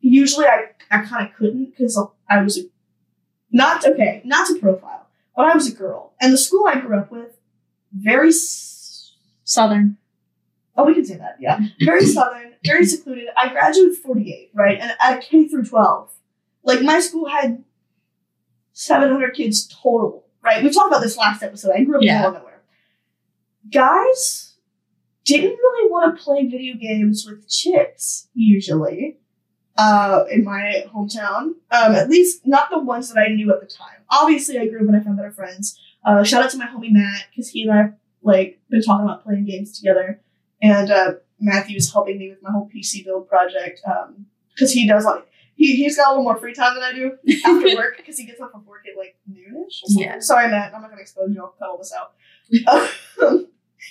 [0.00, 2.62] Usually, I I kind of couldn't because I was a,
[3.50, 6.98] not okay, not to profile, but I was a girl, and the school I grew
[6.98, 7.36] up with,
[7.92, 9.12] very s-
[9.44, 9.98] Southern.
[10.76, 13.28] oh we can say that yeah, very southern, very secluded.
[13.36, 16.12] I graduated forty eight right, and at K through twelve,
[16.62, 17.62] like my school had
[18.72, 20.24] seven hundred kids total.
[20.42, 21.72] Right, we talked about this last episode.
[21.76, 22.26] I grew up in Yeah.
[22.28, 22.62] of nowhere.
[23.70, 24.49] Guys
[25.24, 29.18] didn't really want to play video games with chicks usually
[29.76, 31.54] uh, in my hometown.
[31.70, 34.02] Um, at least not the ones that I knew at the time.
[34.10, 35.78] Obviously, I grew up and I found better friends.
[36.04, 39.04] Uh, shout out to my homie Matt because he and I have like been talking
[39.04, 40.20] about playing games together,
[40.62, 43.80] and uh, Matthew's helping me with my whole PC build project
[44.54, 45.26] because he does like.
[45.56, 48.24] He, he's got a little more free time than I do after work because he
[48.24, 49.82] gets off of work at like noonish.
[49.88, 50.18] Yeah.
[50.18, 50.74] Sorry, Matt.
[50.74, 51.42] I'm not gonna expose you.
[51.42, 52.14] I'll cut all this out.
[53.22, 53.49] Um,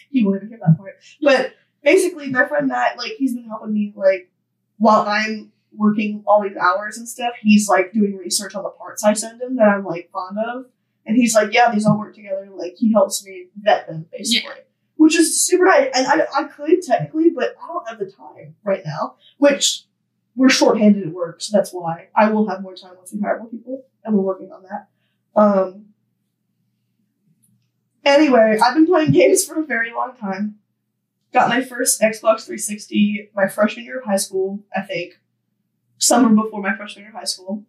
[0.10, 0.98] he won't even hear that part.
[1.22, 4.32] But basically, my friend Matt, like, he's been helping me, like,
[4.78, 9.04] while I'm working all these hours and stuff, he's like doing research on the parts
[9.04, 10.65] I send him that I'm like fond of.
[11.06, 12.48] And he's like, yeah, these all work together.
[12.54, 14.50] Like, he helps me vet them, basically.
[14.95, 15.89] Which is super nice.
[15.93, 19.15] And I, I could technically, but I don't have the time right now.
[19.38, 19.86] Which
[20.36, 22.08] we're shorthanded at work, so that's why.
[22.15, 24.88] I will have more time once we hire more people, and we're working on that.
[25.36, 25.86] Um,
[28.05, 30.55] Anyway, I've been playing games for a very long time.
[31.33, 35.19] Got my first Xbox 360 my freshman year of high school, I think.
[35.97, 37.65] Summer before my freshman year of high school.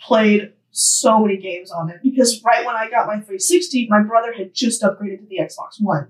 [0.00, 4.32] Played so many games on it because right when I got my 360, my brother
[4.32, 6.08] had just upgraded to the Xbox One.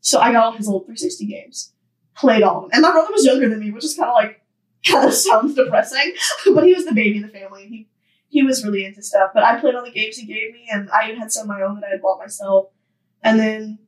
[0.00, 1.72] So I got all his old 360 games,
[2.16, 2.70] played all of them.
[2.72, 4.42] And my brother was younger than me, which is kind of like,
[4.86, 6.14] kind of sounds depressing,
[6.54, 7.64] but he was the baby in the family.
[7.64, 7.88] and He,
[8.28, 9.30] he was really into stuff.
[9.34, 11.48] But I played all the games he gave me, and I even had some of
[11.48, 12.68] my own that I had bought myself.
[13.22, 13.78] And then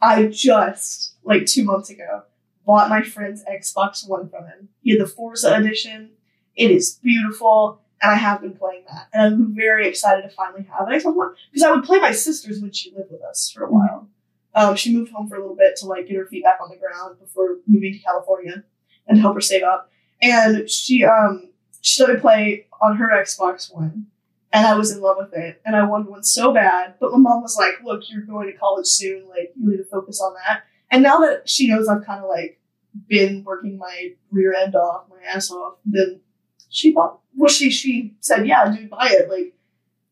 [0.00, 2.22] I just, like two months ago,
[2.64, 4.68] bought my friend's Xbox One from him.
[4.82, 6.10] He had the Forza edition.
[6.56, 9.08] It is beautiful, and I have been playing that.
[9.12, 12.12] And I'm very excited to finally have an Xbox One because I would play my
[12.12, 14.08] sister's when she lived with us for a while.
[14.54, 16.70] Um, she moved home for a little bit to like get her feet back on
[16.70, 18.64] the ground before moving to California
[19.06, 19.90] and help her save up.
[20.20, 21.50] And she um
[21.80, 24.06] she started play on her Xbox One,
[24.52, 25.60] and I was in love with it.
[25.64, 28.58] And I wanted one so bad, but my mom was like, "Look, you're going to
[28.58, 29.28] college soon.
[29.28, 32.28] Like, you need to focus on that." And now that she knows I've kind of
[32.28, 32.60] like
[33.08, 36.20] been working my rear end off, my ass off, then
[36.68, 37.20] she bought.
[37.36, 39.54] Well, she she said, "Yeah, dude, buy it." Like,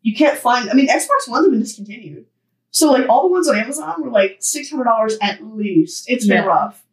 [0.03, 0.71] you can't find.
[0.71, 2.27] I mean, Xbox Ones have been discontinued,
[2.71, 6.05] so like all the ones on Amazon were like six hundred dollars at least.
[6.09, 6.49] It's been Yeah.
[6.49, 6.85] rough.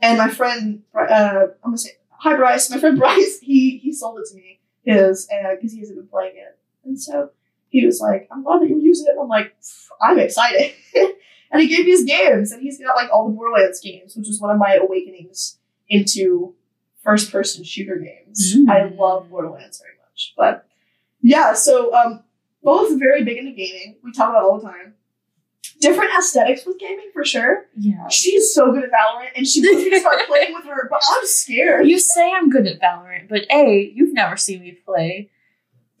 [0.00, 2.70] And my friend, uh, I'm gonna say hi, Bryce.
[2.70, 6.36] My friend Bryce, he he sold it to me his because he hasn't been playing
[6.36, 6.55] it,
[6.86, 7.30] and so
[7.68, 9.54] he was like, "I'm glad that you'll use it." And I'm like,
[10.00, 10.72] "I'm excited."
[11.52, 14.28] and he gave me his games, and he's got like all the Borderlands games, which
[14.28, 16.54] is one of my awakenings into
[17.02, 18.56] first person shooter games.
[18.56, 18.70] Mm.
[18.70, 20.66] I love Borderlands very much, but
[21.22, 21.54] yeah.
[21.54, 22.22] So um,
[22.62, 23.96] both very big into gaming.
[24.02, 24.94] We talk about it all the time.
[25.80, 27.66] Different aesthetics with gaming for sure.
[27.76, 28.08] Yeah.
[28.08, 31.02] She's so good at Valorant, and she wants me to start playing with her, but
[31.16, 31.86] I'm scared.
[31.86, 35.30] You say I'm good at Valorant, but A, you've never seen me play.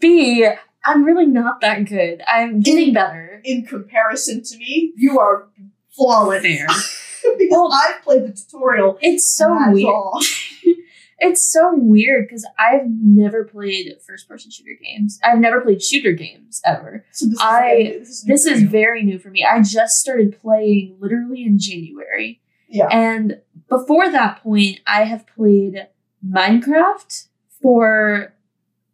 [0.00, 0.48] B,
[0.86, 2.22] I'm really not that good.
[2.28, 3.40] I'm getting better.
[3.44, 5.48] In comparison to me, you are
[5.94, 6.42] flawless.
[6.42, 6.66] Fair.
[7.38, 8.98] because Well- I've played the tutorial.
[9.00, 9.94] It's so weird.
[11.18, 15.18] It's so weird because I've never played first person shooter games.
[15.24, 17.06] I've never played shooter games ever.
[17.12, 19.42] So this I- is, this is, This is very new for me.
[19.42, 22.42] I just started playing literally in January.
[22.68, 22.88] Yeah.
[22.90, 25.86] And before that point, I have played
[26.22, 27.28] Minecraft
[27.62, 28.34] for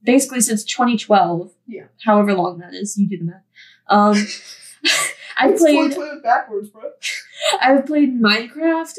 [0.05, 1.53] basically since 2012.
[1.67, 1.85] Yeah.
[2.05, 3.43] However long that is, you do the math.
[3.89, 4.15] Um,
[5.39, 5.95] I It's played.
[6.23, 6.83] backwards, bro.
[7.61, 8.99] I've played Minecraft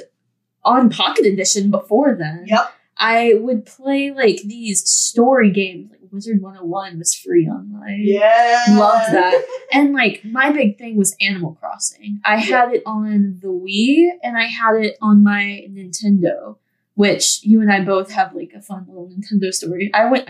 [0.63, 2.45] on Pocket Edition before then.
[2.47, 2.73] Yep.
[2.97, 5.91] I would play like these story games.
[5.91, 7.99] Like Wizard 101 was free online.
[8.01, 8.63] Yeah.
[8.69, 9.43] Loved that.
[9.71, 12.19] And like my big thing was Animal Crossing.
[12.23, 16.57] I had it on the Wii and I had it on my Nintendo,
[16.93, 19.89] which you and I both have like a fun little Nintendo story.
[19.93, 20.29] I went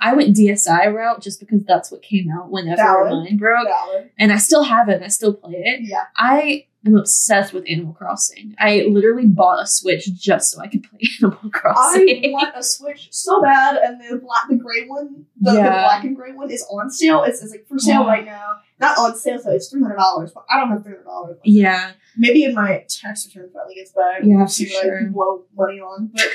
[0.00, 3.12] I went DSi route just because that's what came out whenever Valid.
[3.24, 3.66] mine broke.
[3.68, 4.10] Valid.
[4.18, 5.80] And I still have it I still play it.
[5.82, 6.04] Yeah.
[6.16, 8.54] I am obsessed with Animal Crossing.
[8.58, 12.24] I literally bought a Switch just so I could play Animal Crossing.
[12.26, 16.04] I want a Switch so bad, and the black, the gray one, the, the black
[16.04, 17.22] and gray one is on sale.
[17.22, 18.06] It's, it's like for sale Yeah.
[18.08, 18.56] right now.
[18.80, 20.32] Not on sale, so it's three hundred dollars.
[20.34, 21.38] But I don't have three hundred dollars.
[21.44, 21.92] yeah.
[22.16, 24.20] Maybe in my tax return finally gets back.
[24.22, 24.98] Yeah, for sure.
[24.98, 26.10] can blow money on.
[26.14, 26.26] But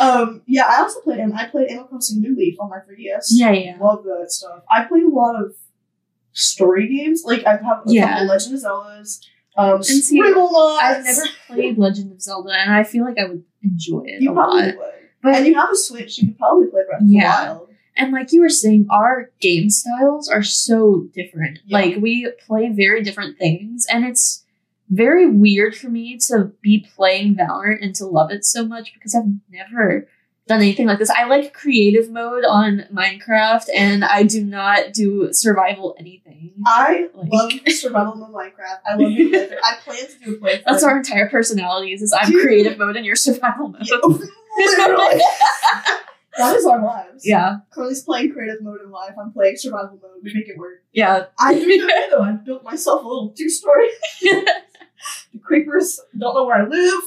[0.00, 1.20] um, yeah, I also played.
[1.20, 3.26] I played Animal Crossing New Leaf on my 3DS.
[3.30, 3.76] Yeah, yeah.
[3.80, 4.62] Love that stuff.
[4.70, 5.54] I played a lot of
[6.32, 7.22] story games.
[7.24, 8.12] Like I've had a Yeah.
[8.12, 9.20] couple Legend of Zeldas.
[9.56, 14.02] Um, see, I've never played Legend of Zelda, and I feel like I would enjoy
[14.06, 14.76] it You a probably lot.
[14.76, 14.84] would.
[15.22, 16.18] But and you have a Switch.
[16.18, 17.44] You could probably play Breath of Yeah.
[17.44, 17.68] the Wild.
[17.96, 21.58] and like you were saying, our game styles are so different.
[21.66, 21.78] Yeah.
[21.78, 24.44] Like we play very different things, and it's
[24.90, 29.14] very weird for me to be playing Valorant and to love it so much because
[29.14, 30.08] I've never
[30.46, 31.10] done anything like this.
[31.10, 36.54] I like creative mode on Minecraft, and I do not do survival anything.
[36.66, 38.78] I Like- love survival mode Minecraft.
[38.86, 39.56] I love playthrough.
[39.62, 40.62] I plan to do a playthrough.
[40.66, 42.00] That's our entire personalities.
[42.00, 42.40] Is I'm Dude.
[42.42, 43.82] creative mode and you're survival mode.
[43.86, 45.20] Literally.
[46.38, 47.26] that is our lives.
[47.26, 49.12] yeah, Carlie's playing creative mode in life.
[49.20, 50.12] I'm playing survival mode.
[50.22, 50.82] We make it work.
[50.92, 51.26] yeah.
[51.38, 52.22] I do that though.
[52.22, 53.88] I built myself a little two story.
[55.38, 57.02] the creepers don't know where I live.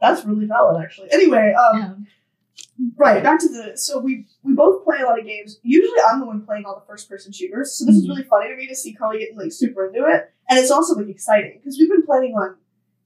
[0.00, 1.08] That's really valid, actually.
[1.12, 2.86] Anyway, um, yeah.
[2.96, 3.76] right back to the.
[3.76, 5.58] So we we both play a lot of games.
[5.62, 7.74] Usually, I'm the one playing all the first person shooters.
[7.74, 8.10] So this is Mhm.
[8.10, 10.94] really funny to me to see Carlie getting like super into it, and it's also
[10.94, 12.56] like exciting because we've been planning on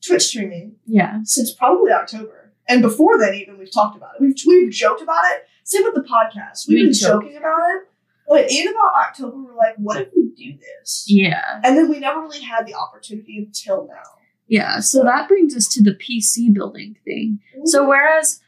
[0.07, 1.21] Twitch streaming Yeah.
[1.25, 4.21] since probably October, and before then even we've talked about it.
[4.21, 5.45] We've we've joked about it.
[5.65, 6.69] Same with the podcast.
[6.69, 7.23] We've We been joke.
[7.23, 7.89] joking about it.
[8.29, 11.05] But in about October, we're like, what if we do this?
[11.09, 11.61] Yeah.
[11.65, 14.03] And then we never really had the opportunity until now.
[14.49, 14.81] Yeah.
[14.81, 17.41] So that brings us to the PC building thing.
[17.65, 18.41] So whereas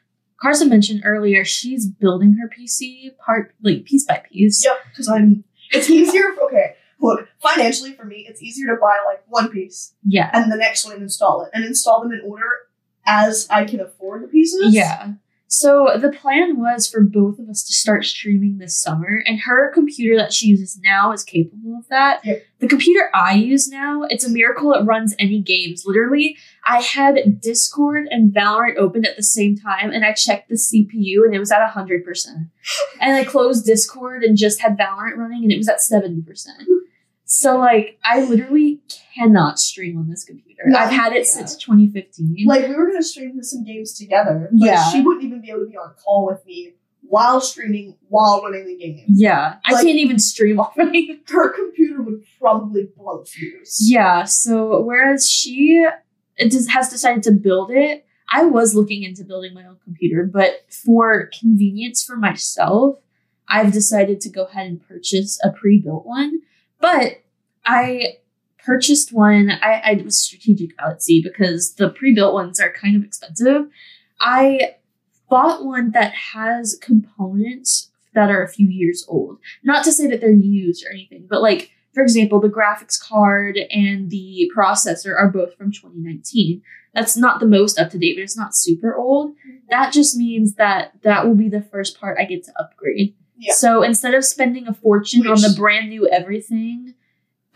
[0.45, 4.65] Carsyn mentioned earlier, she's building her PC part like piece by piece.
[4.65, 5.45] Yep, because I'm.
[5.71, 6.35] It's easier.
[6.45, 10.31] Okay, look, financially for me, it's easier to buy like one piece Yeah.
[10.33, 12.45] and the next one and install it, and install them in order
[13.07, 14.75] as I can afford the pieces.
[14.75, 15.13] Yeah.
[15.57, 19.73] So the plan was for both of us to start streaming this summer, and her
[19.73, 22.25] computer that she uses now is capable of that.
[22.25, 22.45] Yep.
[22.59, 25.85] The computer I use now, it's a miracle it runs any games.
[25.87, 26.37] Literally,
[26.67, 31.25] I had Discord and Valorant open at the same time, and I checked the CPU
[31.25, 32.51] and it was at 100%.
[33.01, 36.25] and I closed Discord and just had Valorant running and it was at 70%.
[37.37, 38.81] So, like, I literally
[39.17, 40.63] cannot stream on this computer.
[40.67, 41.25] No, I've had it yeah.
[41.25, 42.47] since 2015.
[42.47, 44.93] Like we were gonna stream some games together, but Yeah.
[44.93, 48.69] she wouldn't even be able to be on call with me while streaming while running
[48.69, 49.05] the game.
[49.09, 51.21] yeah, I can't even stream off of it.
[51.29, 53.79] Her computer would probably blow fuse.
[53.83, 55.85] Yeah, so whereas she
[56.39, 61.31] has decided to build it, I was looking into building my own computer, but for
[61.37, 63.01] convenience for myself,
[63.49, 66.41] I've decided to go ahead and purchase a pre-built one.
[66.81, 67.23] But
[67.65, 68.19] I
[68.65, 69.51] purchased one.
[69.51, 73.69] I, I was strategic about it, because the pre-built ones are kind of expensive.
[74.21, 74.77] I
[75.29, 79.39] bought one that has components that are a few years old.
[79.63, 83.57] Not to say that they're used or anything, but like for example, the graphics card
[83.71, 86.61] and the processor are both from 2019.
[86.93, 89.31] That's not the most up to date, but it's not super old.
[89.31, 89.57] Mm-hmm.
[89.71, 93.15] That just means that that will be the first part I get to upgrade.
[93.39, 93.55] Yeah.
[93.55, 96.95] So instead of spending a fortune on the brand new everything,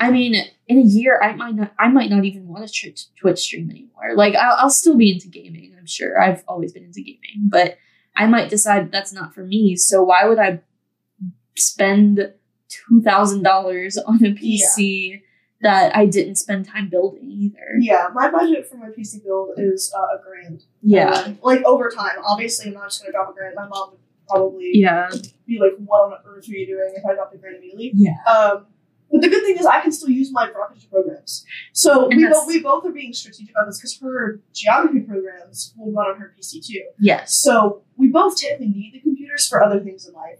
[0.00, 0.34] I mean,
[0.68, 4.14] in a year I might not, I might not even want to Twitch stream anymore.
[4.14, 5.74] Like I'll, I'll still be into gaming.
[5.78, 7.78] I'm sure I've always been into gaming, but
[8.16, 9.76] I might decide that's not for me.
[9.76, 10.60] So why would I
[11.56, 12.32] spend
[12.68, 15.22] two thousand dollars on a PC
[15.60, 17.78] that I didn't spend time building either?
[17.80, 20.62] Yeah, my budget for my PC build is uh, a grand.
[20.82, 22.18] Yeah, Um, like over time.
[22.24, 23.54] Obviously, I'm not just gonna drop a grand.
[23.56, 25.10] My mom would probably yeah,
[25.46, 27.92] be like, "What on earth are you doing?" If I dropped a grand immediately.
[27.94, 28.12] yeah.
[28.30, 28.66] Um,
[29.10, 31.44] but the good thing is I can still use my geography programs.
[31.72, 35.72] So And we both we both are being strategic about this because her geography programs
[35.76, 36.82] will run on her PC too.
[36.98, 37.34] Yes.
[37.36, 40.38] So we both technically need the computers for other things in life,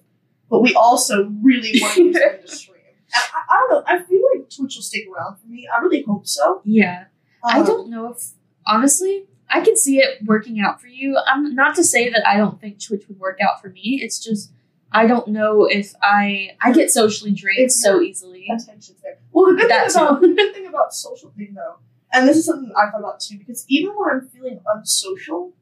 [0.50, 2.74] but we also really want to use them to stream.
[3.10, 3.82] And I, I don't know.
[3.86, 5.66] I feel like Twitch will stick around for me.
[5.74, 6.60] I really hope so.
[6.66, 7.04] Yeah.
[7.42, 8.32] I Um, don't know if
[8.66, 11.16] honestly, I can see it working out for you.
[11.26, 14.00] I'm not to say that I don't think Twitch would work out for me.
[14.02, 14.52] It's just
[14.92, 18.46] I don't know if I I get socially drained so easily.
[18.50, 19.18] attention's there.
[19.32, 21.76] Well, the good That thing about the good thing about social thing though,
[22.12, 25.52] and this is something I thought about too, because even when I'm feeling unsocial,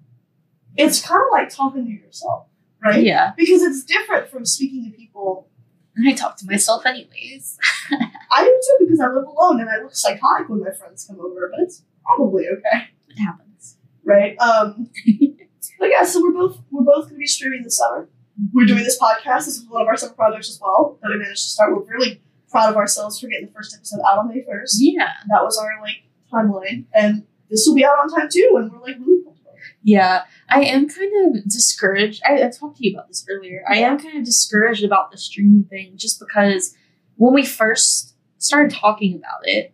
[0.77, 2.47] it's kind of like talking to yourself,
[2.83, 3.03] right?
[3.03, 3.33] Yeah.
[3.37, 5.49] Because it's different from speaking to people.
[5.97, 7.59] And I talk to myself anyways.
[8.31, 11.19] I do too because I live alone and I look psychotic when my friends come
[11.19, 13.79] over, but it's probably okay, It happens.
[14.05, 14.37] right?
[14.39, 14.91] Um,
[15.81, 18.09] but yeah, so we're both we're both gonna be streaming this summer.
[18.53, 19.47] We're doing this podcast.
[19.47, 21.75] This is one of our summer projects as well that we managed to start.
[21.75, 22.21] We're really
[22.51, 24.77] proud of ourselves for getting the first episode out on May first.
[24.79, 25.09] Yeah.
[25.29, 28.55] That was our like timeline, and this will be out on time too.
[28.57, 29.55] And we're like really pumped about.
[29.83, 30.25] Yeah.
[30.51, 32.23] I am kind of discouraged.
[32.27, 33.65] I, I talked to you about this earlier.
[33.69, 36.75] I am kind of discouraged about the streaming thing just because
[37.17, 39.73] when we first started talking about it,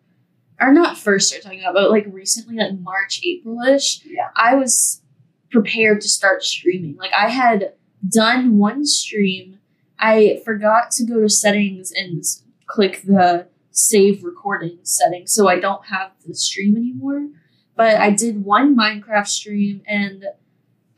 [0.60, 4.28] or not first started talking about it, but like recently, like March, April ish, Yeah.
[4.36, 5.02] I was
[5.50, 6.96] prepared to start streaming.
[6.96, 7.72] Like I had
[8.06, 9.58] done one stream.
[9.98, 12.22] I forgot to go to settings and
[12.66, 17.28] click the save recording setting so I don't have the stream anymore.
[17.76, 20.24] But I did one Minecraft stream and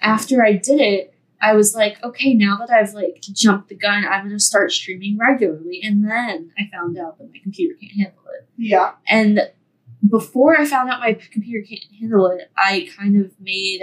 [0.01, 4.05] after I did it, I was like, okay, now that I've like jumped the gun,
[4.07, 5.81] I'm gonna start streaming regularly.
[5.83, 8.49] And then I found out that my computer can't handle it.
[8.57, 9.41] Yeah, And
[10.09, 13.83] before I found out my computer can't handle it, I kind of made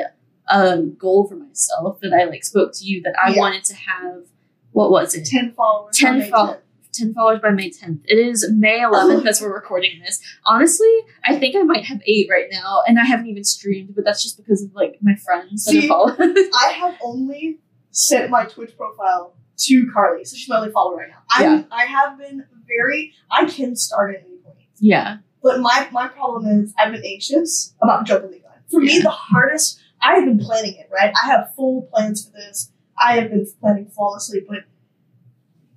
[0.52, 3.40] a goal for myself that I like spoke to you that I Yeah.
[3.40, 4.24] wanted to have.
[4.72, 5.26] What was it?
[5.26, 5.98] ten followers.
[5.98, 6.58] 10 on May fol- 10th.
[6.94, 8.02] 10 followers by May 10th.
[8.06, 10.22] It is May 11th as we're recording this.
[10.46, 10.94] Honestly,
[11.26, 14.22] I think I might have eight right now, and I haven't even streamed, but that's
[14.22, 15.90] just because of like my friends that See?
[15.90, 17.60] I have only
[17.92, 21.22] sent my Twitch profile to Carlie, so she's my only follower right now.
[21.30, 23.14] I'm, I have been very.
[23.32, 25.18] I can start at any point, yeah.
[25.44, 28.52] but my my problem is I've been anxious about jumping the gun.
[28.70, 29.80] For me, the hardest.
[30.02, 30.90] I have been planning it.
[30.92, 32.72] Right, I have full plans for this.
[33.00, 34.60] I have been planning flawlessly, but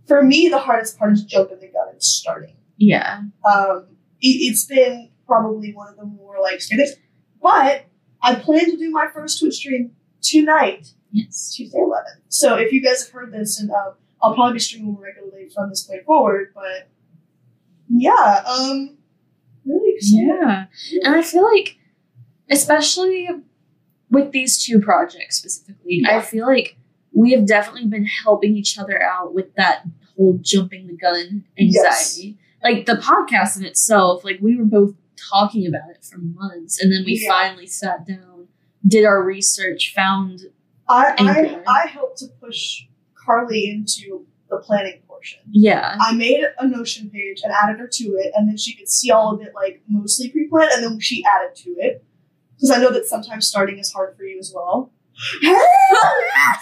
[0.07, 2.57] for me, the hardest part is jumping the gun and starting.
[2.77, 3.22] Yeah.
[3.51, 3.87] um,
[4.20, 6.87] it, it's been probably one of the more like scary.
[7.43, 7.87] But
[8.22, 11.55] I plan to do my first Twitch stream tonight, Yes.
[11.55, 12.05] Tuesday 11.
[12.29, 15.49] So if you guys have heard this, and um, I'll probably be streaming more regularly
[15.55, 16.53] from this point forward.
[16.55, 16.89] But
[17.89, 18.97] yeah, um,
[19.64, 20.27] really excited.
[20.27, 20.64] Yeah.
[21.05, 21.77] And I feel like,
[22.51, 23.29] especially
[24.15, 26.17] with these two projects specifically, Yeah.
[26.19, 26.77] I feel like
[27.12, 29.85] we have definitely been helping each other out with that
[30.17, 32.39] whole jumping the gun anxiety.
[32.62, 34.95] Like the podcast in itself, like we were both
[35.31, 37.29] talking about it for months, and then we Yeah.
[37.31, 38.49] finally sat down,
[38.87, 40.41] did our research, found
[40.89, 41.62] I, Anchor.
[41.67, 42.85] I I helped to push
[43.15, 45.41] Carlie into the planning portion.
[45.51, 45.97] Yeah.
[46.01, 49.11] I made a Notion page and added her to it, and then she could see
[49.11, 52.05] all of it like mostly pre-planned, and then she added to it
[52.57, 54.90] because I know that sometimes starting is hard for you as well.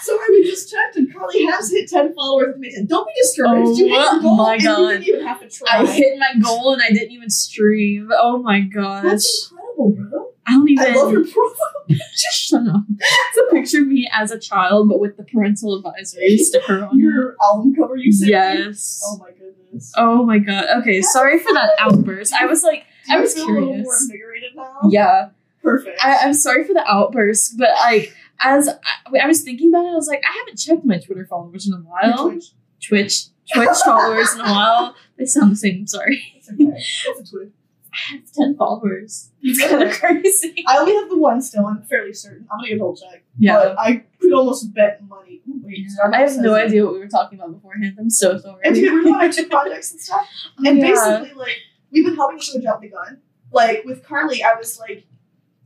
[0.01, 2.55] Sorry, we just checked, and Carlie has hit ten followers.
[2.55, 2.85] Amazing.
[2.87, 3.67] Don't be discouraged.
[3.67, 5.67] Oh you hit your Oh goal, my and you didn't even have to try.
[5.79, 8.09] I hit my goal and I didn't even stream.
[8.15, 9.03] Oh my gosh.
[9.03, 10.29] That's incredible, bro.
[10.45, 10.85] I don't even.
[10.85, 11.71] I love your profile.
[11.89, 12.83] Just shut up.
[12.89, 16.99] It's a picture me as a child, but with the parental advisory sticker on.
[16.99, 18.27] Your album cover you me.
[18.29, 19.01] Yes.
[19.05, 19.91] Oh my goodness.
[19.97, 20.65] Oh my god.
[20.81, 22.33] Okay, sorry for that outburst.
[22.33, 24.03] I was like, I was feel a little more curious.
[24.03, 24.79] invigorated now?
[24.89, 25.29] Yeah,
[25.63, 25.99] Perfect.
[26.03, 29.89] I, I'm sorry for the outburst, but like, as I, I was thinking about it,
[29.91, 32.29] I was like, I haven't checked my Twitter followers in a while.
[32.31, 32.45] Twitch.
[32.85, 34.95] Twitch, Twitch followers in a while.
[35.17, 35.81] They sound the same.
[35.81, 36.21] I'm sorry.
[36.35, 36.63] It's okay.
[36.75, 37.51] It's a Twitch.
[37.93, 39.29] I have ten followers.
[39.43, 40.63] It's kind of crazy.
[40.67, 41.67] I only have the one still.
[41.67, 42.47] I'm fairly certain.
[42.51, 43.23] I'm gonna get a double check.
[43.37, 43.53] Yeah.
[43.59, 45.41] But I could almost bet money.
[45.47, 47.95] Ooh, wait, I have no idea what we were talking about beforehand.
[47.99, 48.59] I'm so sorry.
[48.65, 50.27] And rid of two projects and stuff.
[50.57, 50.87] Oh, and Yeah.
[50.87, 51.57] basically, like,
[51.91, 53.19] we've been helping each other jump the gun.
[53.51, 55.05] Like, with Carlie, I was like,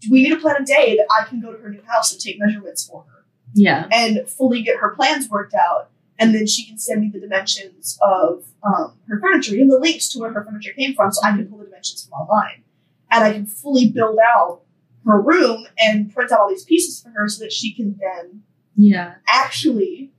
[0.09, 2.21] we need to plan a day that I can go to her new house and
[2.21, 3.87] take measurements for her Yeah.
[3.91, 5.89] and fully get her plans worked out.
[6.19, 10.09] And then she can send me the dimensions of um, her furniture and the links
[10.09, 12.63] to where her furniture came from so I can pull the dimensions from online.
[13.11, 14.61] And I can fully build out
[15.05, 18.41] her room and print out all these pieces for her so that she can then
[18.75, 19.15] Yeah.
[19.27, 20.11] actually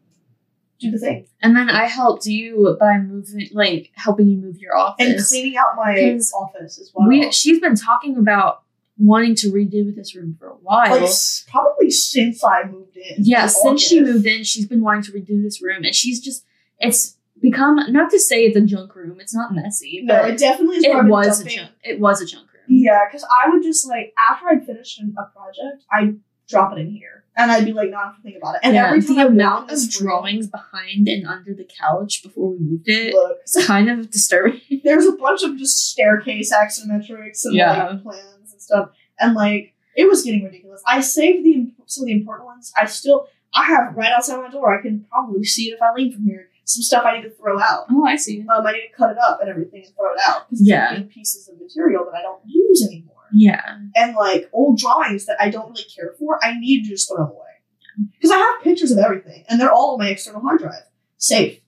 [0.81, 1.27] do the thing.
[1.43, 5.57] And then I helped you by moving, like helping you move your office And cleaning
[5.57, 5.95] out my
[6.35, 7.09] office as well.
[7.09, 8.63] we, she's been talking about
[8.99, 11.01] wanting to redo this room for a while.
[11.01, 11.11] like
[11.49, 13.17] probably since I moved in.
[13.19, 16.21] yeah, in since she moved in, she's been wanting to redo this room, and she's
[16.21, 16.45] just
[16.79, 19.21] it's become not to say it's a junk room.
[19.21, 19.63] It's not mm.
[19.63, 21.71] messy, No, but it definitely is it where I've been was a junk.
[21.83, 22.63] It was a junk room.
[22.69, 26.19] Yeah, because I would just like after I'd finished a project, I'd
[26.49, 28.61] drop it in here, and I'd be like, not have to think about it.
[28.65, 31.65] And yeah, every time the I amount of this room, drawings behind and under the
[31.81, 34.61] couch before we moved it, Look, it's kind of disturbing.
[34.83, 37.91] there's a bunch of just staircase axonometrics and Yeah.
[37.91, 38.38] like plans and
[38.69, 40.83] stuff, and like it was getting ridiculous.
[40.87, 42.73] I saved the some of the important ones.
[42.81, 44.79] I still I have right outside my door.
[44.79, 46.49] I can probably see it if I lean from here.
[46.65, 47.87] Some stuff I need to throw out.
[47.91, 48.41] oh, I see.
[48.43, 50.91] Um, I need to cut it up and everything and throw it out because Yeah.
[50.93, 53.15] it's big pieces of material that I don't use anymore.
[53.33, 57.09] Yeah, And like old drawings that I don't really care for, I need to just
[57.09, 60.41] throw them away because I have pictures of everything and they're all on my external
[60.43, 60.83] hard drive,
[61.19, 61.61] safe.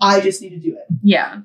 [0.00, 0.86] I just need to do it.
[1.02, 1.40] yeah.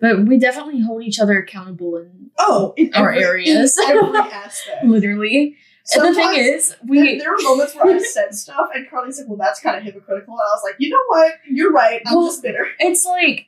[0.00, 3.78] But we definitely hold each other accountable in oh, in Our every, areas.
[3.78, 4.84] in every aspect.
[4.84, 5.56] literally.
[5.94, 8.88] and the thing Sometimes is, There, we there were moments where I said stuff, and
[8.88, 11.32] Carlie's like, "Well, that's kind of hypocritical," and I was like, "You know what?
[11.50, 12.00] You're right.
[12.06, 13.46] I'm Well, just bitter." it's like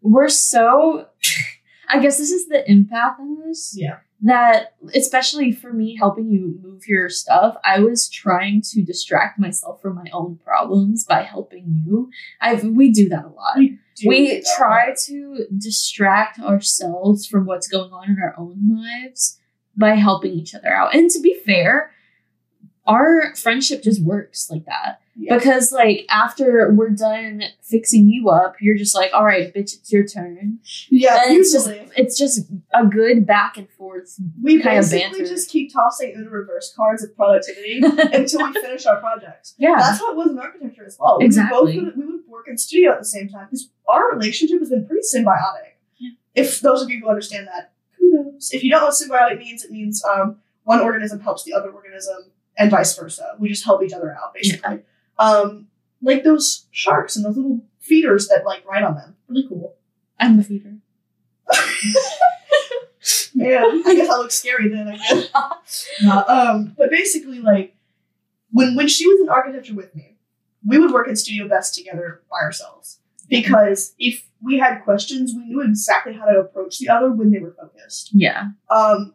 [0.00, 1.06] we're so
[1.88, 3.74] I guess this is the empath in us.
[3.76, 3.98] Yeah.
[4.24, 9.82] That especially for me helping you move your stuff, I was trying to distract myself
[9.82, 12.10] from my own problems by helping you.
[12.40, 13.56] I we do that a lot.
[13.56, 19.38] We we try to distract ourselves from what's going on in our own lives
[19.76, 20.94] by helping each other out.
[20.94, 21.92] And to be fair,
[22.86, 25.00] our friendship just works like that.
[25.14, 25.36] Yeah.
[25.36, 29.92] Because like after we're done fixing you up, you're just like, all right, bitch, it's
[29.92, 30.58] your turn.
[30.88, 34.18] yeah, and it's just it's just a good back and forth.
[34.42, 37.80] we kind of basically just keep tossing Uno reverse cards of productivity
[38.12, 39.54] until we finish our projects.
[39.58, 39.76] yeah.
[39.78, 41.18] That's how it was in architecture as well.
[41.18, 41.78] We Exactly.
[41.78, 44.70] Would both, we would work in studio at the same time because our relationship has
[44.70, 45.76] been pretty symbiotic.
[45.98, 46.10] Yeah.
[46.34, 48.50] If those of you who understand that, kudos.
[48.52, 51.70] If you don't know what symbiotic means, it means um, one organism helps the other
[51.70, 53.36] organism and vice versa.
[53.38, 54.80] We just help each other out, basically.
[55.18, 55.68] Um,
[56.02, 59.16] like those sharks and those little feeders that like ride on them.
[59.28, 59.74] Really cool.
[60.18, 60.76] I'm the feeder.
[63.34, 64.88] Man, I guess I look scary then.
[64.88, 65.86] I guess.
[66.06, 67.74] Um, but basically, like
[68.50, 70.16] when when she was in architecture with me,
[70.66, 72.98] we would work in studio best together by ourselves
[73.28, 77.38] because if we had questions, we knew exactly how to approach the other when they
[77.38, 78.10] were focused.
[78.12, 78.48] Yeah.
[78.68, 79.14] Um,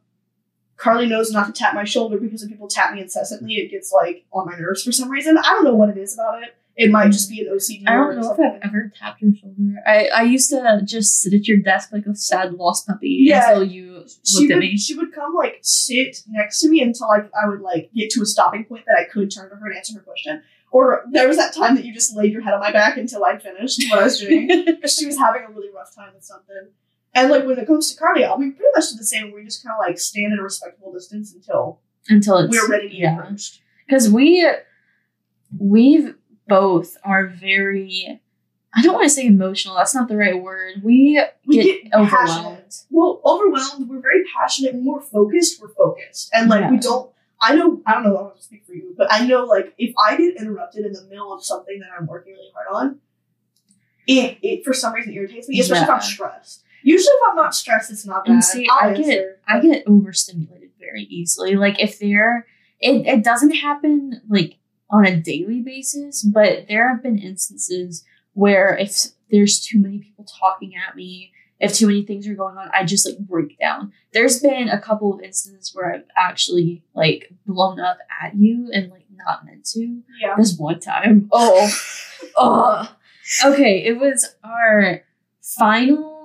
[0.78, 3.92] Carlie knows not to tap my shoulder because if people tap me incessantly, it gets
[3.92, 5.38] like on my nerves for some reason.
[5.38, 6.56] I don't know what it is about it.
[6.76, 7.84] It might just be an OCD.
[7.88, 8.40] I don't know if.
[8.40, 9.78] I've ever tapped your shoulder.
[9.88, 13.50] I, I used to just sit at your desk like a sad lost puppy Yeah.
[13.50, 14.78] until you she looked at would, me.
[14.78, 18.22] she would come like sit next to me until like I would like get to
[18.22, 20.44] a stopping point that I could turn to her and answer her question.
[20.70, 23.24] Or there was that time that you just laid your head on my back until
[23.26, 26.26] I finished what I was doing because she was having a really rough time with
[26.26, 26.68] something.
[27.14, 29.34] And like when it comes to cardio, we pretty much do the same.
[29.34, 31.80] We just kind of like stand at a respectable distance until
[32.10, 33.16] until it's we're ready to yeah.
[33.16, 33.62] get approached.
[33.86, 34.50] because we
[35.58, 36.14] we
[36.48, 38.22] both are very
[38.74, 41.94] i don't want to say emotional that's not the right word we, We get, get
[41.94, 42.58] overwhelmed passionate.
[42.90, 44.74] Well, overwhelmed, we're very passionate.
[44.74, 48.22] When we're focused, we're focused, and like we don't I know I don't know I
[48.24, 51.34] don't speak for you, but I know like if I get interrupted in the middle
[51.34, 53.00] of something that I'm working really hard on,
[54.08, 56.64] it it for some reason irritates me, especially if I'm stressed.
[56.84, 58.34] Usually if I'm not stressed, it's not bad.
[58.34, 59.40] And see, I get answer.
[59.48, 61.56] I get overstimulated very easily.
[61.56, 62.46] Like if there,
[62.80, 64.58] it it doesn't happen like
[64.90, 70.26] on a daily basis, but there have been instances where if there's too many people
[70.40, 73.92] talking at me, if too many things are going on, I just like break down.
[74.14, 78.92] There's been a couple of instances where I've actually like blown up at you and
[78.92, 80.02] like not meant to.
[80.22, 80.36] yeah.
[80.38, 81.70] This one time, oh,
[82.38, 82.96] oh,
[83.44, 85.02] okay, it was our
[85.42, 86.17] final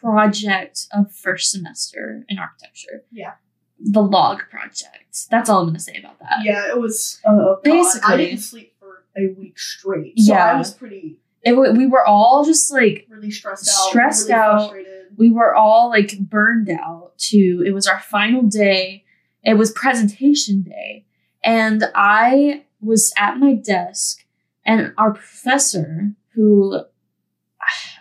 [0.00, 3.04] project of first semester in architecture.
[3.10, 3.32] Yeah.
[3.80, 5.28] The log project.
[5.30, 6.40] That's all I'm gonna say about that.
[6.42, 10.18] Yeah, it was uh, God, I didn't sleep for a week straight.
[10.18, 10.52] So Yeah.
[10.52, 13.88] I was pretty It wa- we were all just like really stressed out.
[13.90, 14.74] Stressed really out.
[15.16, 17.62] We were all like burned out too.
[17.66, 19.04] It was our final day.
[19.44, 21.04] It was presentation day.
[21.44, 24.24] And I was at my desk
[24.64, 26.80] and our professor who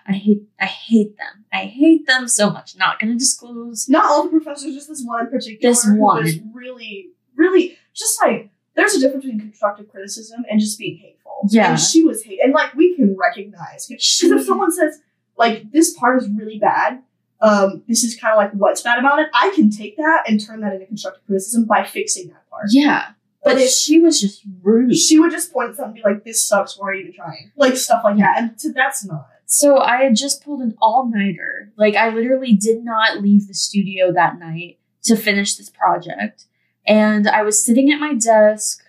[0.07, 1.45] I hate I hate them.
[1.51, 2.75] I hate them so much.
[2.77, 3.89] Not gonna disclose.
[3.89, 5.71] Not all the professors, just this one in particular.
[5.73, 6.23] This one.
[6.23, 11.47] was really, really just like there's a difference between constructive criticism and just being hateful.
[11.49, 11.71] Yeah.
[11.71, 14.99] And she was hate and like we can recognize because if someone says
[15.37, 17.03] like this part is really bad,
[17.41, 20.43] um, this is kind of like what's bad about it, I can take that and
[20.43, 22.67] turn that into constructive criticism by fixing that part.
[22.69, 23.09] Yeah.
[23.43, 24.95] But But if- she was just rude.
[24.95, 26.77] She would just point at something and be like, "This sucks.
[26.77, 29.29] Why are you even trying?" Like stuff like that, and to, that's not.
[29.49, 31.71] So I had just pulled an all nighter.
[31.77, 36.43] Like I literally did not leave the studio that night to finish this project.
[36.85, 38.83] And I was sitting at my desk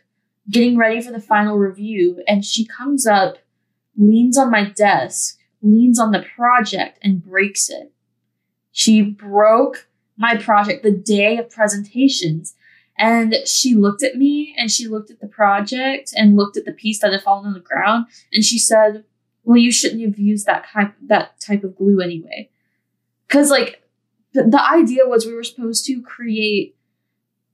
[0.50, 3.38] getting ready for the final review and she comes up,
[3.96, 7.92] leans on my desk, leans on the project and breaks it.
[8.72, 12.56] She broke my project the day of presentations.
[13.00, 16.72] And she looked at me and she looked at the project and looked at the
[16.72, 19.04] piece that had fallen on the ground and she said,
[19.48, 22.50] well, you shouldn't have used that type that type of glue anyway.
[23.26, 23.82] Because like
[24.34, 26.76] the, the idea was we were supposed to create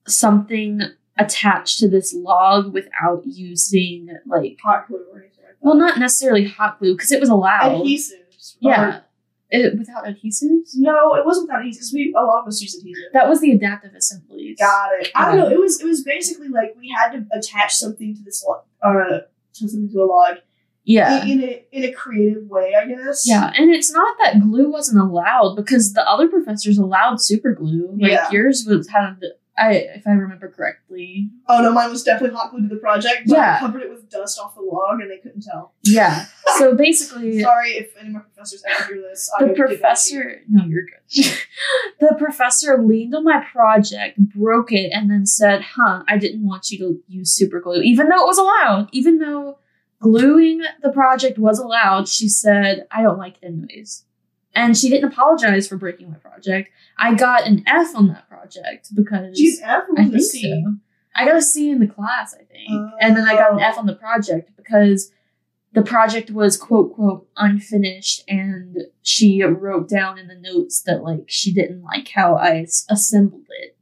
[0.05, 0.81] something
[1.17, 6.49] attached to this log without using like Hot glue or anything like well not necessarily
[6.49, 7.81] hot glue because it was allowed.
[7.81, 8.57] adhesives.
[8.59, 9.03] yeah.
[9.51, 10.71] It, without adhesives?
[10.75, 13.05] no, it wasn't without adhesive because we a lot of us use adhesive.
[13.13, 14.59] That was the adaptive assemblies.
[14.59, 15.13] Got it.
[15.15, 15.49] I don't know.
[15.49, 19.21] It was it was basically like we had to attach something to this log, uh,
[19.21, 20.39] to something to a log
[20.85, 21.25] Yeah.
[21.25, 23.25] in, in a in a creative way, I guess.
[23.27, 27.97] Yeah, and it's not that glue wasn't allowed because the other professors allowed super glue.
[27.99, 28.31] Like Yeah.
[28.31, 29.17] yours was had
[29.57, 31.31] I if I remember correctly.
[31.49, 33.23] Oh no, mine was definitely hot glued to the project.
[33.29, 33.57] But Yeah.
[33.57, 35.73] I covered it with dust off the log, and they couldn't tell.
[35.85, 36.27] Yeah.
[36.59, 39.31] So basically Sorry if any of my professors ever hear this.
[39.39, 39.79] The would get back to you.
[39.79, 41.25] professor no you're good
[42.01, 46.71] the professor leaned on my project broke it and then said huh i didn't want
[46.71, 49.59] you to use super glue even though it was allowed even though
[50.05, 54.05] gluing the project was allowed she said i don't like it anyways
[54.55, 58.89] and she didn't apologize for breaking my project i got an f on that project
[58.95, 60.43] because She's F I think C?
[60.43, 60.75] so.
[61.17, 62.69] I got a C in the class, I think.
[63.01, 65.13] and then I got an F on the project because
[65.73, 71.25] the project was quote quote unfinished and she wrote down in the notes that like
[71.29, 73.77] she didn't like how I s- assembled it.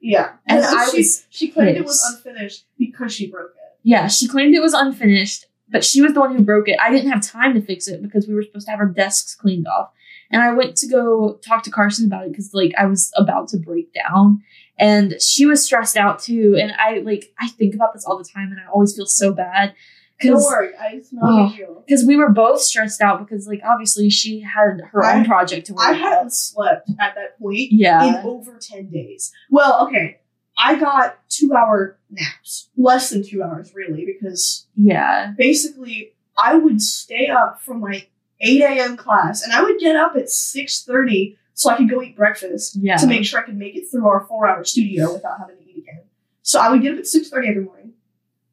[0.00, 3.78] Yeah, And and, I she, was she claimed it was unfinished because she broke it.
[3.82, 6.78] Yeah, she claimed it was unfinished, but she was the one who broke it.
[6.80, 9.34] I didn't have time to fix it because we were supposed to have our desks
[9.34, 9.90] cleaned off.
[10.30, 13.48] And I went to go talk to Carsyn about it because like I was about
[13.48, 14.42] to break down
[14.78, 16.56] and she was stressed out too.
[16.60, 19.32] And I like I think about this all the time and I always feel so
[19.32, 19.74] bad
[20.20, 21.56] Don't worry, I, not Oh.
[21.56, 21.84] deal.
[21.86, 25.66] because we were both stressed out because like obviously she had her I- own project
[25.66, 25.94] to work on.
[25.94, 28.02] I hadn't slept at that point Yeah.
[28.20, 29.30] in over 10 days.
[29.50, 30.18] Well, okay,
[30.58, 32.68] I got two hour naps.
[32.76, 35.32] Less than two hours, really, because Yeah.
[35.36, 38.06] basically I would stay up from my
[38.40, 38.96] 8 a.m.
[38.96, 42.96] class and I would get up at 6.30 so I could go eat breakfast Yeah.
[42.96, 45.62] to make sure I could make it through our four hour studio without having to
[45.70, 46.02] eat again.
[46.42, 47.92] So I would get up at 6.30 every morning,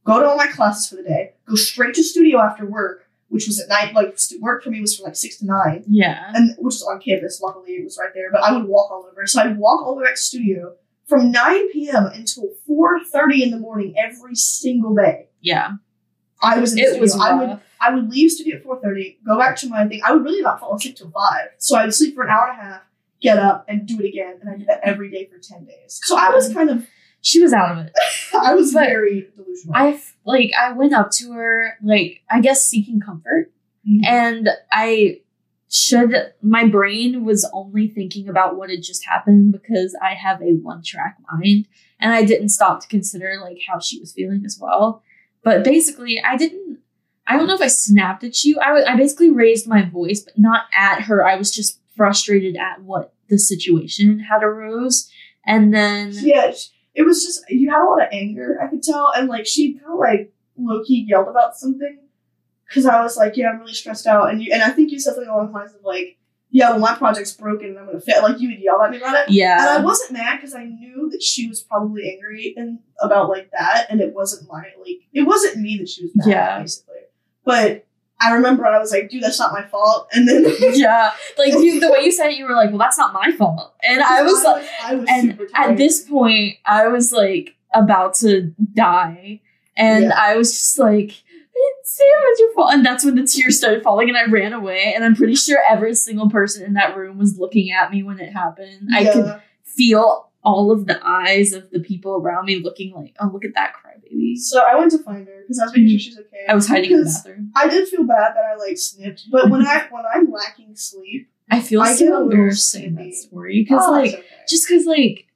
[0.06, 3.48] go to all my classes for the day, go straight to studio after work, which
[3.48, 6.32] was at night, like work for me was from like 6 to 9, yeah.
[6.34, 7.42] and which was on campus.
[7.42, 8.32] Luckily, it was right there.
[8.32, 9.26] But I would walk all over.
[9.28, 10.76] So I'd walk all the way back to studio
[11.08, 12.06] from 9 p.m.
[12.08, 15.28] until 4:30 in the morning every single day.
[15.42, 15.74] Yeah.
[16.42, 17.02] I was in It studio.
[17.02, 17.60] was I would.
[17.82, 20.02] I would leave studio at 4:30, go back to my thing.
[20.06, 21.50] I would really not fall asleep till five.
[21.58, 22.82] So I would sleep for an hour and a half,
[23.22, 24.36] get up, and do it again.
[24.42, 26.00] And I did that every day for 10 days.
[26.04, 26.86] So I was kind of
[27.22, 27.94] She was out of it.
[28.34, 29.76] I was But very delusional.
[29.76, 33.52] I like I went up to her like I guess seeking comfort
[33.88, 34.06] Mhm.
[34.06, 35.20] and I
[35.74, 36.14] should
[36.44, 40.84] my brain was only thinking about what had just happened because I have a one
[40.84, 41.68] track mind
[42.00, 45.02] and I didn't stop to consider like how she was feeling as well.
[45.44, 46.80] But basically, I didn't.
[47.26, 48.60] I don't know if I snapped at you.
[48.60, 51.26] I wa- I basically raised my voice, but not at her.
[51.26, 55.10] I was just frustrated at what the situation had arose,
[55.44, 56.54] and then Yeah,
[56.94, 58.60] it was just you had a lot of anger.
[58.62, 61.98] I could tell, and like she kind of like low key yelled about something
[62.74, 65.00] because I was like, yeah, I'm really stressed out, and you and I think you
[65.00, 66.18] said something along the lines of like,
[66.50, 68.24] yeah, well, my project's broken, and I'm gonna fail.
[68.24, 69.32] Like you would yell at me about it.
[69.34, 73.30] Yeah, and I wasn't mad because I knew that she was probably angry and about
[73.30, 76.56] like that, and it wasn't my like it wasn't me that she was mad Yeah.
[76.58, 76.96] at, basically.
[77.46, 77.86] But
[78.22, 80.08] I remember I was like, dude, that's not my fault.
[80.14, 81.12] And then yeah.
[81.38, 83.74] Like you, the way you said it, you were like, "Well, that's not my fault,"
[83.84, 84.66] and I was like.
[84.84, 89.42] I was and at this point i was like about to die
[89.76, 90.12] and Yeah.
[90.16, 91.24] i was just like
[91.84, 92.74] Sam, it's your fault.
[92.74, 94.94] And that's when the tears started falling, and I ran away.
[94.96, 98.20] And I'm pretty sure every single person in that room was looking at me when
[98.20, 98.90] it happened.
[98.94, 103.30] I could feel all of the eyes of the people around me looking like, oh,
[103.32, 104.38] look at that crybaby.
[104.38, 106.46] So I went to find her because I was making sure she's okay.
[106.48, 107.52] I was hiding in the bathroom.
[107.56, 111.30] I did feel bad that I like snipped, but when I when I'm lacking sleep,
[111.50, 114.24] I feel I so embarrassed saying that story because, oh, like, okay.
[114.48, 115.28] just because, like,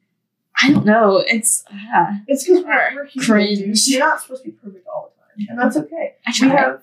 [0.60, 3.58] I don't know, it's ah, it's because we're, we're human, Cringe.
[3.58, 3.86] dude.
[3.86, 5.17] You're not supposed to be perfect all the time,
[5.48, 6.14] and that's okay.
[6.40, 6.82] We have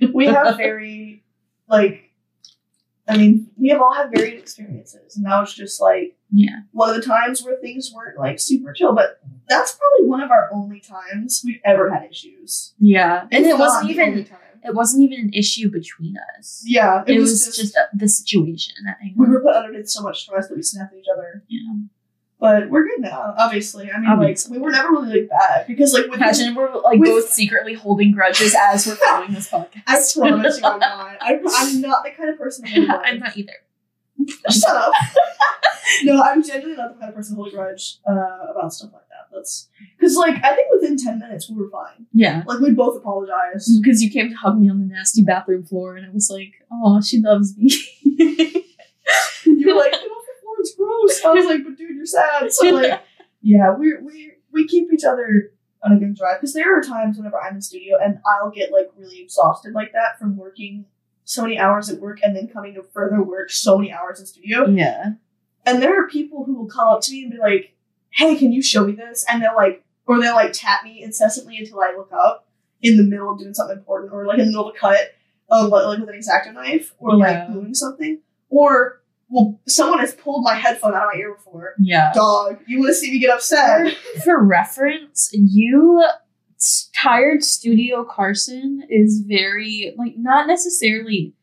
[0.14, 1.24] we have very
[1.68, 2.10] like
[3.06, 6.88] I mean, we have all had varied experiences, and that was just like yeah, one
[6.88, 8.94] of the times where things weren't like super chill.
[8.94, 12.74] But that's probably one of our only times we've ever had issues.
[12.78, 14.26] yeah, and It's it wasn't even
[14.64, 16.62] it wasn't even an issue between us.
[16.66, 18.74] Yeah, It, was, just, uh, the situation.
[19.02, 19.14] Think.
[19.16, 21.44] we were put under so much stress that we snapped at each other.
[21.48, 21.74] Yeah.
[22.44, 23.90] But we're good now, obviously.
[23.90, 24.50] I mean, Obviously.
[24.50, 27.30] like we were never really like bad because like with Imagine we're like with- both
[27.30, 29.82] secretly holding grudges as we're filming this podcast.
[29.86, 31.16] I promise you, I'm not.
[31.22, 32.66] I, I'm not the kind of person.
[32.90, 33.54] I'm not either.
[34.50, 34.92] Shut up.
[36.02, 38.12] no, I'm genuinely not the kind of person to hold a grudge uh,
[38.50, 39.34] about stuff like that.
[39.34, 42.04] That's because, like, I think within ten minutes we were fine.
[42.12, 42.42] Yeah.
[42.46, 43.82] Like, we both apologized.
[43.82, 46.52] Because you came to hug me on the nasty bathroom floor, and I was like,
[46.70, 47.70] "Oh, she loves me."
[49.46, 50.24] You were like, "Get off
[51.06, 51.32] the floor.
[51.32, 53.02] I was like, "But dude, you're sad." So like,
[53.42, 57.16] yeah, we we we keep each other on a good drive because there are times
[57.18, 60.86] whenever I'm in studio and I'll get like really exhausted like that from working
[61.24, 64.26] so many hours at work and then coming to further work so many hours in
[64.26, 64.66] studio.
[64.68, 65.12] yeah.
[65.66, 67.74] And there are people who will come up to me and be like,
[68.10, 71.56] "Hey, can you show me this?" And they'll like, or they'll like tap me incessantly
[71.58, 72.46] until I look up
[72.82, 75.14] in the middle of doing something important, or like in the middle of a cut,
[75.50, 77.24] um, like, like with an X-Acto knife, or Yeah.
[77.46, 78.20] like doing something,
[78.50, 79.00] or
[79.34, 81.74] well, someone has pulled my headphone out of my ear before.
[81.78, 82.12] Yeah.
[82.14, 83.96] Dog, you want to see me get upset?
[84.24, 86.04] For reference, you
[86.94, 91.34] tired studio Carsyn is very like not necessarily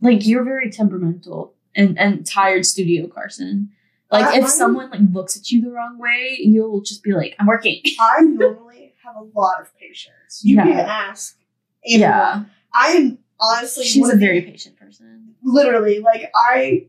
[0.00, 3.68] like you're very temperamental and and tired studio Carsyn.
[4.10, 7.12] Like I- if I'm- someone like looks at you the wrong way, you'll just be
[7.12, 10.40] like, "I'm working." I normally have a lot of patience.
[10.42, 10.64] You Yeah.
[10.64, 11.36] can ask.
[11.86, 12.00] Anyone.
[12.10, 12.44] Yeah,
[12.74, 15.34] I am honestly she's a the- very patient person.
[15.42, 16.86] literally like I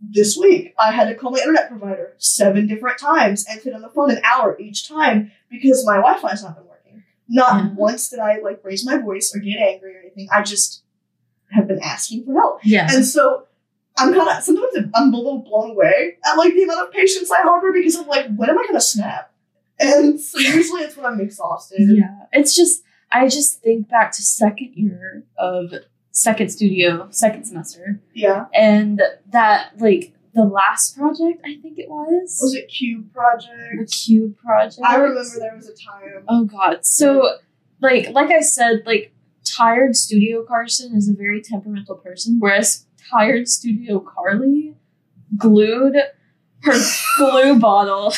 [0.00, 3.82] this week I had to call my internet provider seven different times and sit on
[3.82, 7.02] the phone an hour each time because my Wi-Fi has not been working.
[7.28, 7.70] Not Yeah.
[7.76, 10.28] once did I like raise my voice or get angry or anything.
[10.32, 10.82] I just
[11.50, 12.60] have been asking for help.
[12.62, 13.46] Yeah, And so
[13.96, 17.30] I'm kind of sometimes I'm a little blown away at like the amount of patience
[17.32, 19.32] I harbor because I'm like, when am I gonna snap?
[19.80, 21.80] And so usually it's when I'm exhausted.
[21.80, 22.26] yeah.
[22.32, 25.72] It's just I just think back to second year of
[26.10, 28.46] second studio, second semester, Yeah.
[28.54, 29.00] and
[29.32, 33.52] that like the last project I think it was Was it Cube Project?
[33.78, 34.80] the cube project.
[34.86, 36.24] I remember there was a time.
[36.28, 36.84] Oh god.
[36.84, 37.36] So
[37.80, 39.12] like like I said, like
[39.44, 44.74] tired studio Carsyn is a very temperamental person, whereas tired studio Carlie
[45.36, 45.96] glued
[46.62, 46.74] her
[47.16, 48.12] glue bottle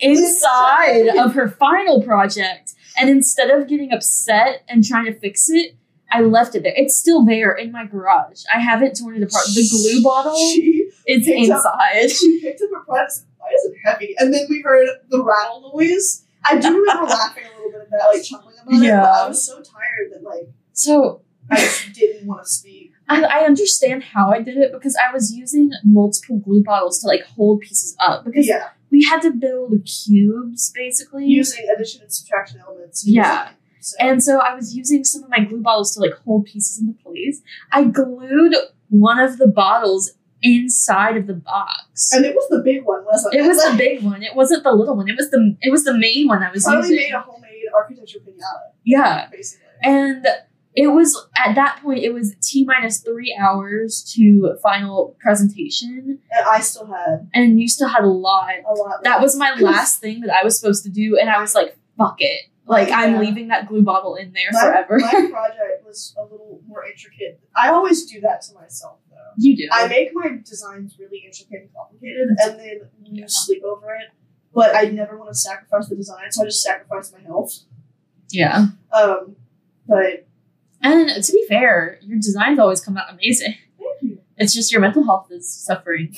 [0.00, 2.72] inside of her final project.
[2.98, 5.76] And instead of getting upset and trying to fix it,
[6.12, 6.74] I left it there.
[6.76, 8.42] It's still there in my garage.
[8.54, 9.46] I haven't torn it apart.
[9.46, 12.10] The glue bottle She is picked up- inside.
[12.10, 14.14] she picked up a said, Why is it heavy?
[14.18, 16.24] And then we heard the rattle noise.
[16.44, 18.78] I do remember laughing a little bit at that, like chuckling about it.
[18.78, 19.02] But Yeah.
[19.04, 22.92] I was so tired that like So I just didn't want to speak.
[23.08, 27.06] I, I understand how I did it because I was using multiple glue bottles to
[27.06, 31.26] like hold pieces up because Yeah, we had to build cubes basically.
[31.26, 33.04] using addition and subtraction elements.
[33.04, 33.50] Yeah.
[33.80, 33.96] So.
[34.00, 36.94] and so I was using some of my glue bottles to like hold pieces into
[37.02, 37.42] place.
[37.72, 38.54] I glued
[38.88, 42.12] one of the bottles inside of the box.
[42.12, 43.40] and it was the big one, wasn't it?
[43.40, 44.22] it was the big one.
[44.22, 45.08] It wasn't the little one.
[45.08, 46.96] It was the it was the main one I was Probably using.
[46.96, 49.28] made a homemade architecture pinata, yeah.
[49.30, 49.66] basically.
[49.82, 50.26] And
[50.76, 56.46] it was at that point it was t minus three hours to final presentation And
[56.50, 59.04] I still had and you still had a lot a lot.
[59.04, 61.76] that was my last thing that i was supposed to do and i was like
[61.96, 66.14] fuck it like i'm leaving that glue bottle in there my, forever my project was
[66.18, 67.38] a little more intricate.
[67.54, 69.16] I always do that to myself though.
[69.36, 73.24] you do I make my designs really intricate and complicated, and then lose Yeah.
[73.28, 74.08] sleep over it.
[74.54, 77.52] But I never want to sacrifice the design, so I just sacrifice my health.
[78.30, 79.36] yeah Um,
[79.86, 80.26] but
[80.84, 84.18] and to be fair your designs always come out amazing thank you.
[84.36, 86.14] it's just your mental health is suffering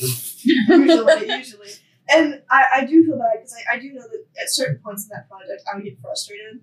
[0.46, 1.68] usually, usually.
[2.08, 5.04] And I, I do feel bad because I, I do know that at certain points
[5.04, 6.60] in that project I would get frustrated.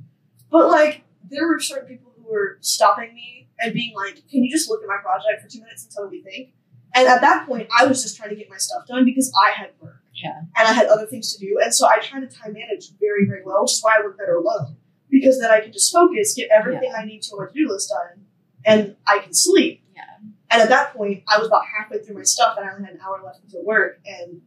[0.49, 4.51] But like there were certain people who were stopping me and being like, Can you
[4.51, 6.53] just look at my project for two minutes and tell me what you think?
[6.95, 9.51] And at that point I was just trying to get my stuff done because I
[9.57, 10.01] had work.
[10.13, 10.41] Yeah.
[10.55, 11.57] And I had other things to do.
[11.61, 14.17] And so I try to time manage very, very well, which is why I work
[14.17, 14.77] better alone.
[15.13, 17.69] Because then I can just focus, get everything I need to on my to do
[17.69, 18.25] list done,
[18.65, 19.83] and I can sleep.
[19.95, 20.01] Yeah.
[20.49, 22.95] And at that point, I was about halfway through my stuff and I only had
[22.95, 23.99] an hour left until work.
[24.07, 24.41] And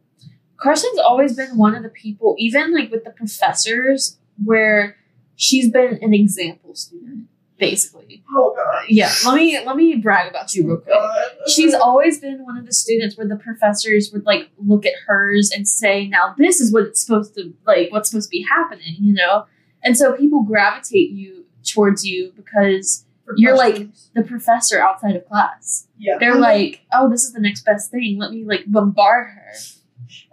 [0.57, 4.97] Carsyn's always been one of the people, even like with the professors, where
[5.37, 8.23] she's been an example student, basically.
[8.35, 8.83] oh god.
[8.89, 10.93] Yeah, let me let me brag about you real quick.
[10.97, 11.49] Oh, god.
[11.49, 15.49] She's always been one of the students where the professors would like look at hers
[15.55, 18.95] and say, "Now this is what it's supposed to like, what's supposed to be happening,"
[18.99, 19.45] you know.
[19.83, 23.05] And so people gravitate you towards you because
[23.35, 25.87] you're like- the professor outside of class.
[25.97, 26.17] yeah.
[26.19, 28.17] They're And then- like, "Oh, this is the next best thing.
[28.17, 29.51] Let me like bombard her."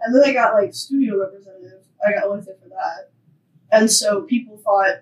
[0.01, 1.81] and then I got like studio representative.
[2.05, 3.09] I got elected for that,
[3.71, 4.99] and so people thought.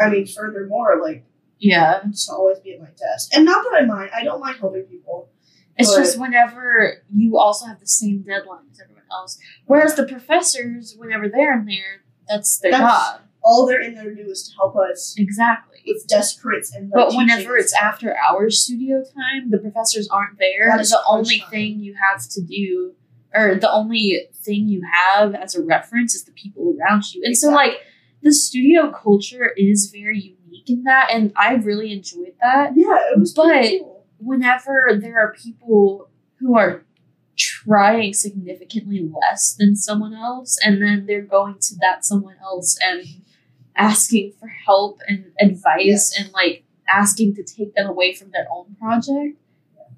[0.00, 1.24] I mean, furthermore, like
[1.58, 2.00] Yeah.
[2.08, 4.10] just always be at my desk, and not that I mind.
[4.14, 5.28] I don't mind helping people.
[5.76, 9.38] It's just whenever you also have the same deadline as everyone else.
[9.66, 13.20] Whereas the professors, whenever they're in there, that's their That's- job.
[13.50, 15.78] All they're in there to do is to help us Exactly.
[15.86, 16.90] with desk crits and.
[16.90, 17.82] But whenever it's stuff.
[17.82, 20.68] after hours studio time, the professors aren't there.
[20.70, 21.50] That is the only time.
[21.50, 22.92] thing you have to do,
[23.34, 27.22] or the only thing you have as a reference is the people around you.
[27.24, 27.74] And so, like,
[28.22, 32.72] the studio culture is very unique in that, and I really enjoyed that.
[32.76, 34.04] yeah, it was but- cool.
[34.18, 36.82] whenever there are people who are
[37.36, 43.04] trying significantly less than someone else and then they're going to that someone else and
[43.78, 48.74] asking for help and advice and like asking to take them away from their own
[48.80, 49.38] project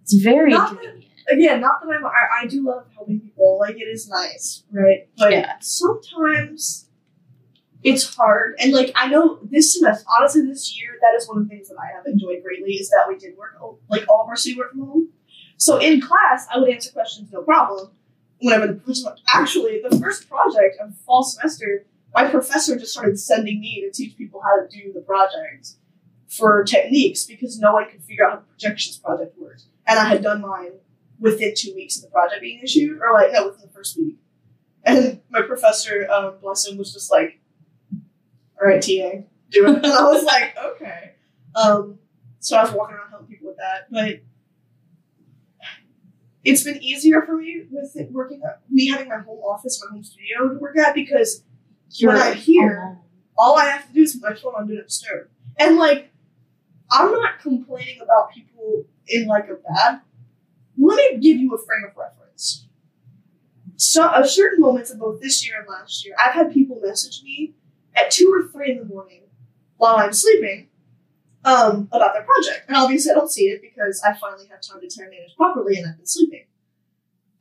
[0.03, 3.59] it's very Not that- inconvenient again, not that I'm, I, I do love helping people.
[3.61, 5.09] Like, it is nice, right?
[5.17, 5.53] But Yeah.
[5.61, 6.89] sometimes
[7.85, 8.57] it's hard.
[8.59, 11.69] And, like, I know this semester, honestly, this year, that is one of the things
[11.69, 14.35] that I have enjoyed greatly is that we did work, oh, like, all of our
[14.37, 15.09] students work from home.
[15.57, 17.91] So in class, I would answer questions no problem.
[18.43, 23.61] Whenever the person, actually, the first project of fall semester, my professor just started sending
[23.61, 25.75] me to teach people how to do the project
[26.29, 29.65] for techniques because no one could figure out how the projections project worked.
[29.87, 30.73] And I had done mine
[31.19, 34.17] within two weeks of the project being issued, or like no, within the first week.
[34.83, 37.39] And my professor, um, bless him, was just like,
[38.61, 41.13] "All right, TA, do it." And I was like, "Okay."
[41.55, 41.99] Um,
[42.39, 44.23] so I was walking around helping people with that, but
[46.45, 48.41] it's been easier for me with it working
[48.71, 51.45] me having my home office, my home studio to work at because
[52.03, 52.99] when I'm here,
[53.37, 55.29] all I have to do is put my phone on Do Not Disturb.
[55.59, 56.11] And like,
[56.91, 60.01] I'm not complaining about people in like a bad.
[60.79, 62.67] Let me give you a frame of reference.
[63.77, 67.23] So, at certain moments of both this year and last year, I've had people message
[67.23, 67.55] me
[67.95, 69.23] at two or three in the morning
[69.77, 70.69] while I'm sleeping
[71.45, 72.69] um, about their project.
[72.69, 75.77] And obviously, I don't see it because I finally have time to time manage properly
[75.77, 76.45] and I've been sleeping.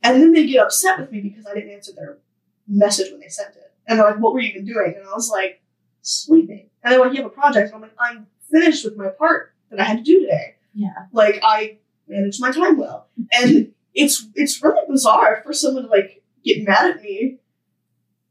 [0.02, 2.18] And then they get upset with me because I didn't answer their
[2.66, 3.69] message when they sent it.
[3.86, 4.94] And they're like, What were you even doing?
[4.96, 5.62] And I was like,
[6.02, 6.68] Sleeping.
[6.82, 7.66] And they're like, You have a project.
[7.66, 10.56] And I'm like, I'm finished with my part that I had to do today.
[10.74, 11.78] yeah Like, I
[12.08, 13.08] managed my time well.
[13.32, 17.38] And it's it's really bizarre for someone to like get mad at me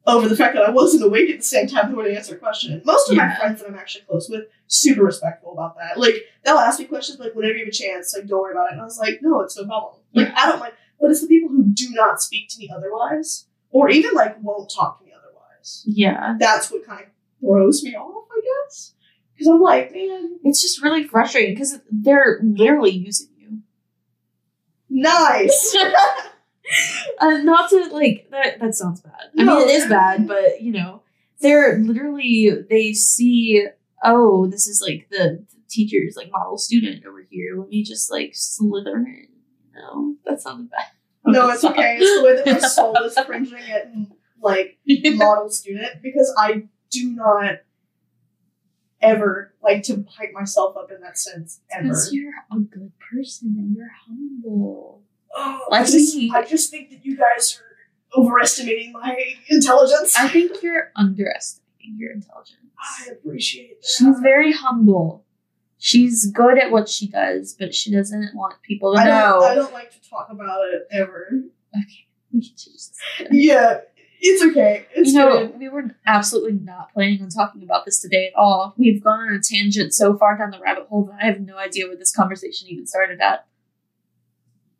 [0.08, 2.38] over the fact that I wasn't awake at the same time they would answer a
[2.38, 2.82] question.
[2.86, 6.00] Most of my friends that I'm actually close with, super respectful about that.
[6.00, 8.70] Like they'll ask me questions like whenever you have a chance, like don't worry about
[8.70, 8.74] it.
[8.74, 10.02] And I was like, no, it's no problem.
[10.14, 10.74] Like I don't mind.
[11.00, 14.72] But it's the people who do not speak to me otherwise, or even like won't
[14.74, 15.09] talk to me
[15.86, 17.10] yeah That's what kind of
[17.40, 18.94] throws me off, I guess.
[19.34, 23.60] Because I'm like, man, it's just really frustrating because they're literally using you
[24.90, 25.76] nice.
[27.20, 28.60] uh, not to like that.
[28.60, 29.14] That sounds bad.
[29.38, 31.04] I mean, it is bad, but you know,
[31.42, 33.66] they're literally they see.
[34.04, 37.58] Oh, this is like the teacher's like model student over here.
[37.58, 39.28] Let me just like slither in.
[39.76, 40.88] No, that sounded bad.
[41.26, 41.98] no, it's okay.
[42.00, 43.94] It's the way that my soul is cringing at
[44.42, 44.78] like
[45.16, 47.60] model student because I do not.
[49.02, 51.84] ever like to hype myself up in that sense ever.
[51.84, 55.02] Because you're a good person and you're humble.
[55.36, 56.32] Oh, Like I just, me.
[56.34, 59.16] I just think that you guys are overestimating my
[59.48, 60.16] intelligence.
[60.18, 62.56] I think you're underestimating your intelligence.
[62.78, 63.88] I appreciate that.
[63.88, 65.26] She's very humble.
[65.78, 69.40] She's good at what she does, but she doesn't want people to I know.
[69.40, 71.30] don't, I don't like to talk about it ever.
[71.74, 72.92] Okay, we can change this.
[73.32, 73.80] Yeah,
[74.22, 74.86] it's okay.
[74.94, 75.60] It's you know, good.
[75.60, 78.74] we were absolutely not planning on talking about this today at all.
[78.78, 81.58] We've gone on a tangent so far down the rabbit hole that I have no
[81.58, 83.48] idea where this conversation even started at.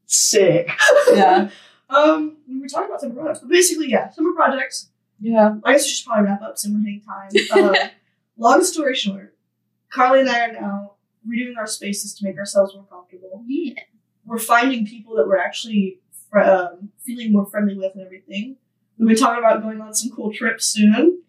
[0.06, 0.70] Sick.
[1.14, 1.50] Yeah.
[1.90, 4.90] um, we were talking about summer projects, but basically, yeah, summer projects.
[5.20, 5.56] Yeah.
[5.64, 7.74] I guess we should probably wrap up since we're time.
[7.74, 7.88] Uh,
[8.38, 9.36] long story short,
[9.92, 10.94] Carlie and I are now
[11.28, 13.44] redoing our spaces to make ourselves more comfortable.
[13.48, 13.74] Yeah.
[14.26, 18.58] We're finding people that we're actually fr- um, feeling more friendly with and everything.
[19.00, 21.22] We've been talking about going on some cool trips soon.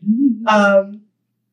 [0.46, 1.02] Um,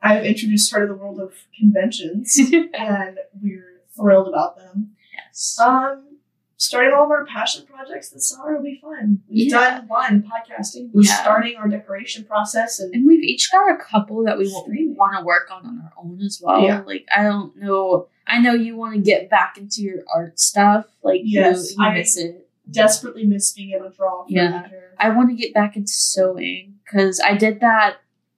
[0.01, 2.35] I've introduced her to the world of conventions,
[2.73, 4.91] and we're thrilled about them.
[5.15, 5.57] yes.
[5.61, 6.17] Um,
[6.57, 9.21] starting all of our passion projects this summer will be fun.
[9.29, 9.79] We've Yeah.
[9.79, 10.89] done one podcasting.
[10.91, 11.21] We're Yeah.
[11.21, 14.49] starting our decoration process, and And we've each got a couple that we
[14.97, 16.61] want to work on on our own as well.
[16.63, 16.81] Yeah.
[16.81, 18.07] Like I don't know.
[18.25, 20.85] I know you want to get back into your art stuff.
[21.03, 22.46] Like you- Yes, you, I- miss it.
[22.69, 24.23] Desperately miss being able to draw.
[24.25, 24.63] For Yeah.
[24.63, 24.93] leisure.
[24.99, 27.97] I want to get back into sewing because I did that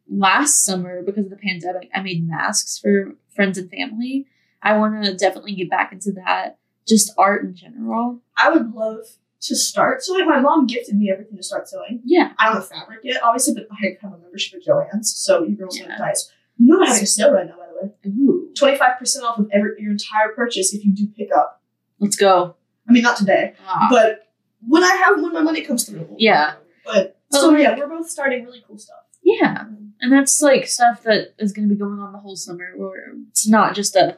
[0.10, 1.90] last summer because of the pandemic.
[1.94, 4.28] I made masks for friends and family.
[4.62, 6.58] I want to definitely get back into that.
[6.88, 8.22] Just art in general.
[8.36, 9.02] I would love
[9.42, 10.28] to start sewing.
[10.28, 12.02] My mom gifted me everything to start sewing.
[12.04, 12.34] Yeah.
[12.38, 15.56] I don't have fabric yet, obviously, but I have a membership at Joann's, so you
[15.56, 15.88] girls Yeah.
[15.88, 16.32] get dice.
[16.58, 17.94] You know they're having a sale right now, by the way.
[18.22, 18.50] Ooh.
[18.58, 21.62] Twenty five percent off of every your entire purchase if you do pick up.
[22.00, 22.56] Let's go.
[22.90, 23.88] I mean, not today, Ah.
[23.90, 24.28] but
[24.68, 26.16] when I have when my money comes through.
[26.18, 26.54] Yeah.
[26.86, 28.98] But so yeah, we're both starting really cool stuff.
[29.24, 29.66] yeah.
[30.02, 33.14] And that's like stuff that is going to be going on the whole summer where
[33.30, 34.18] it's not just a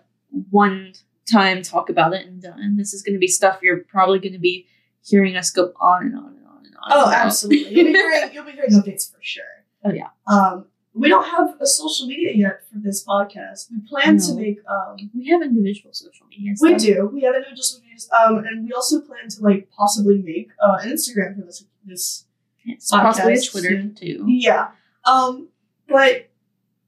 [0.52, 0.94] one
[1.32, 2.78] time talk about it and done.
[2.78, 4.68] This is going to be stuff you're probably going to be
[5.04, 6.92] hearing us go on and on and on and on.
[6.92, 7.14] Oh, about.
[7.26, 7.74] absolutely.
[7.76, 9.44] You'll be hearing you'll be hearing updates for sure.
[9.84, 10.10] Oh, yeah.
[10.28, 13.72] Um, we don't have a social media yet for this podcast.
[13.72, 16.54] We plan to make um we have individual social media.
[16.62, 16.82] we stuff.
[16.82, 17.10] do.
[17.14, 18.10] We have individual social medias.
[18.20, 22.26] Um and we also plan to like possibly make uh an Instagram for this this
[22.64, 24.26] Yes, possibly a Twitter too.
[24.28, 24.72] Yeah.
[25.06, 25.48] Um
[25.88, 26.30] but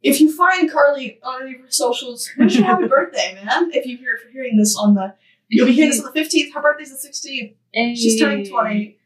[0.02, 3.72] if you find Carlie on any of her socials, wish her happy birthday, man.
[3.74, 5.16] If you hear if you're hearing this on the
[5.48, 7.54] you'll be hearing this on the fifteenth, her birthday's the sixteenth.
[7.74, 8.98] She's turning twenty.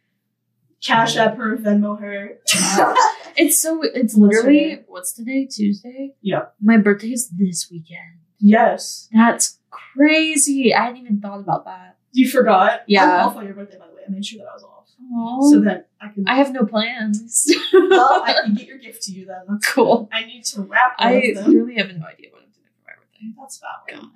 [0.88, 2.40] Cash app her, Venmo her.
[3.40, 5.46] It's so it's literally what's today?
[5.46, 6.16] Tuesday?
[6.22, 6.46] Yeah.
[6.60, 8.18] My birthday is this weekend.
[8.40, 9.08] yes.
[9.14, 10.74] That's crazy.
[10.74, 11.98] I hadn't even thought about that.
[12.14, 12.82] You forgot?
[12.88, 13.04] Yeah.
[13.04, 14.02] I'm off on your birthday, by the way.
[14.08, 14.74] I made sure that I was off.
[15.14, 15.52] Aww.
[15.52, 16.28] So that I can.
[16.28, 17.46] I have no plans.
[17.72, 19.42] well, I can get your gift to you then.
[19.48, 20.10] That's Cool.
[20.12, 23.34] I need to wrap I really have no idea what I'm doing for my birthday.
[23.40, 24.02] That's valid.
[24.04, 24.12] God.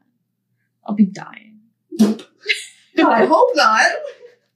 [0.84, 1.60] I'll be dying.
[2.00, 2.26] God,
[2.98, 3.86] I hope not.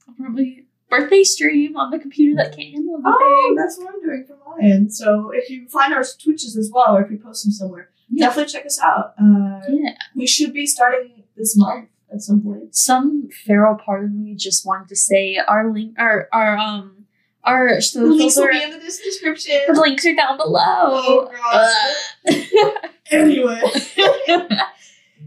[0.08, 0.65] I'll probably
[1.00, 3.54] birthday stream on the computer that can't handle Oh, everything.
[3.56, 4.90] that's what I'm doing for mine.
[4.90, 8.26] So if you find our Twitches as well, or if we post them somewhere, Yeah.
[8.26, 9.14] definitely check us out.
[9.20, 9.96] Uh, yeah.
[10.14, 12.74] we should be starting this month at some point.
[12.74, 17.06] Some feral part of me just wanted to say our link our our um
[17.44, 19.60] our The socials links will are be in the description.
[19.68, 20.60] the links are down below.
[20.62, 22.72] Oh, God.
[23.10, 23.60] Anyway.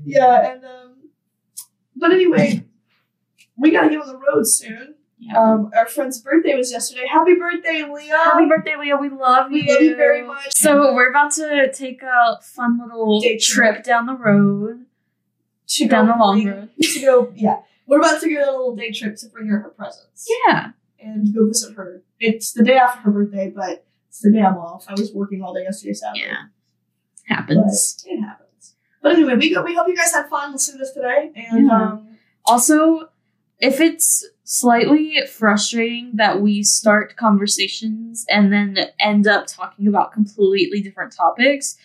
[0.05, 0.95] Yeah, and um,
[1.95, 2.63] but anyway,
[3.57, 4.95] we gotta get on the road soon.
[5.22, 5.38] Yeah.
[5.38, 7.05] Um, our friend's birthday was yesterday.
[7.11, 8.17] Happy birthday, Leah!
[8.17, 8.95] Happy birthday, Leah.
[8.97, 9.74] We love We you.
[9.74, 10.53] love you very much.
[10.55, 13.84] So we're about to take a fun little Day trip trip.
[13.84, 14.86] down the road.
[15.67, 16.70] to down the long bring- road.
[16.82, 17.57] To go, yeah.
[17.86, 20.72] We're about to go on a little day trip to bring her her presents Yeah.
[20.99, 22.01] and go visit her.
[22.20, 24.86] It's the day after her birthday, but it's the day I'm off.
[24.88, 26.22] I was working all day yesterday, Saturday.
[26.28, 26.45] Yeah.
[27.28, 28.03] but Happens.
[28.07, 28.76] it happens.
[29.03, 29.63] But anyway, we go.
[29.63, 31.74] We hope you guys had fun listening to this today, and Yeah.
[31.76, 33.09] um, Also,
[33.60, 40.82] if it's slightly frustrating that we start conversations and then end up talking about completely
[40.82, 41.78] different topics,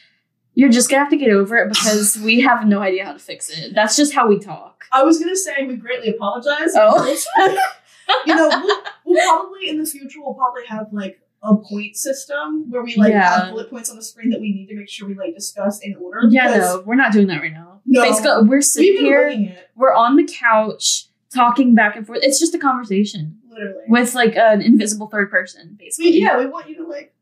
[0.55, 3.19] you're just gonna have to get over it because we have no idea how to
[3.19, 3.75] fix it.
[3.75, 4.85] That's just how we talk.
[4.93, 6.71] I was gonna say we greatly apologize.
[6.77, 7.05] Oh.
[8.27, 12.71] you know, we'll, we'll probably in the future we'll probably have like a point system
[12.71, 13.41] where we like Yeah.
[13.41, 15.81] have bullet points on the screen that we need to make sure we like discuss
[15.81, 16.21] in order.
[16.31, 17.81] Yeah, no, we're not doing that right now.
[17.85, 18.03] No.
[18.03, 22.21] Basically, we're sitting here, we're on the couch talking back and forth.
[22.23, 23.85] It's just a conversation literally.
[23.89, 26.13] with like an invisible third person, basically.
[26.13, 27.13] we, yeah, we want you to like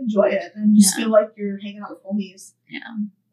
[0.00, 1.04] enjoy it and just Yeah.
[1.04, 2.52] feel like you're hanging out with homies.
[2.68, 2.80] Yeah.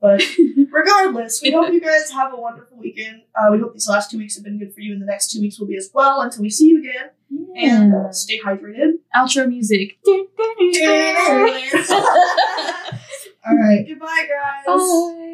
[0.01, 0.23] But
[0.71, 3.23] regardless, we hope you guys have a wonderful weekend.
[3.35, 5.29] Uh, we hope these last two weeks have been good for you, and the next
[5.31, 7.09] two weeks will be as well until we see you again.
[7.57, 8.99] And uh, stay hydrated.
[9.15, 9.97] Outro music.
[13.45, 14.65] All right, goodbye, guys.
[14.65, 15.25] Bye.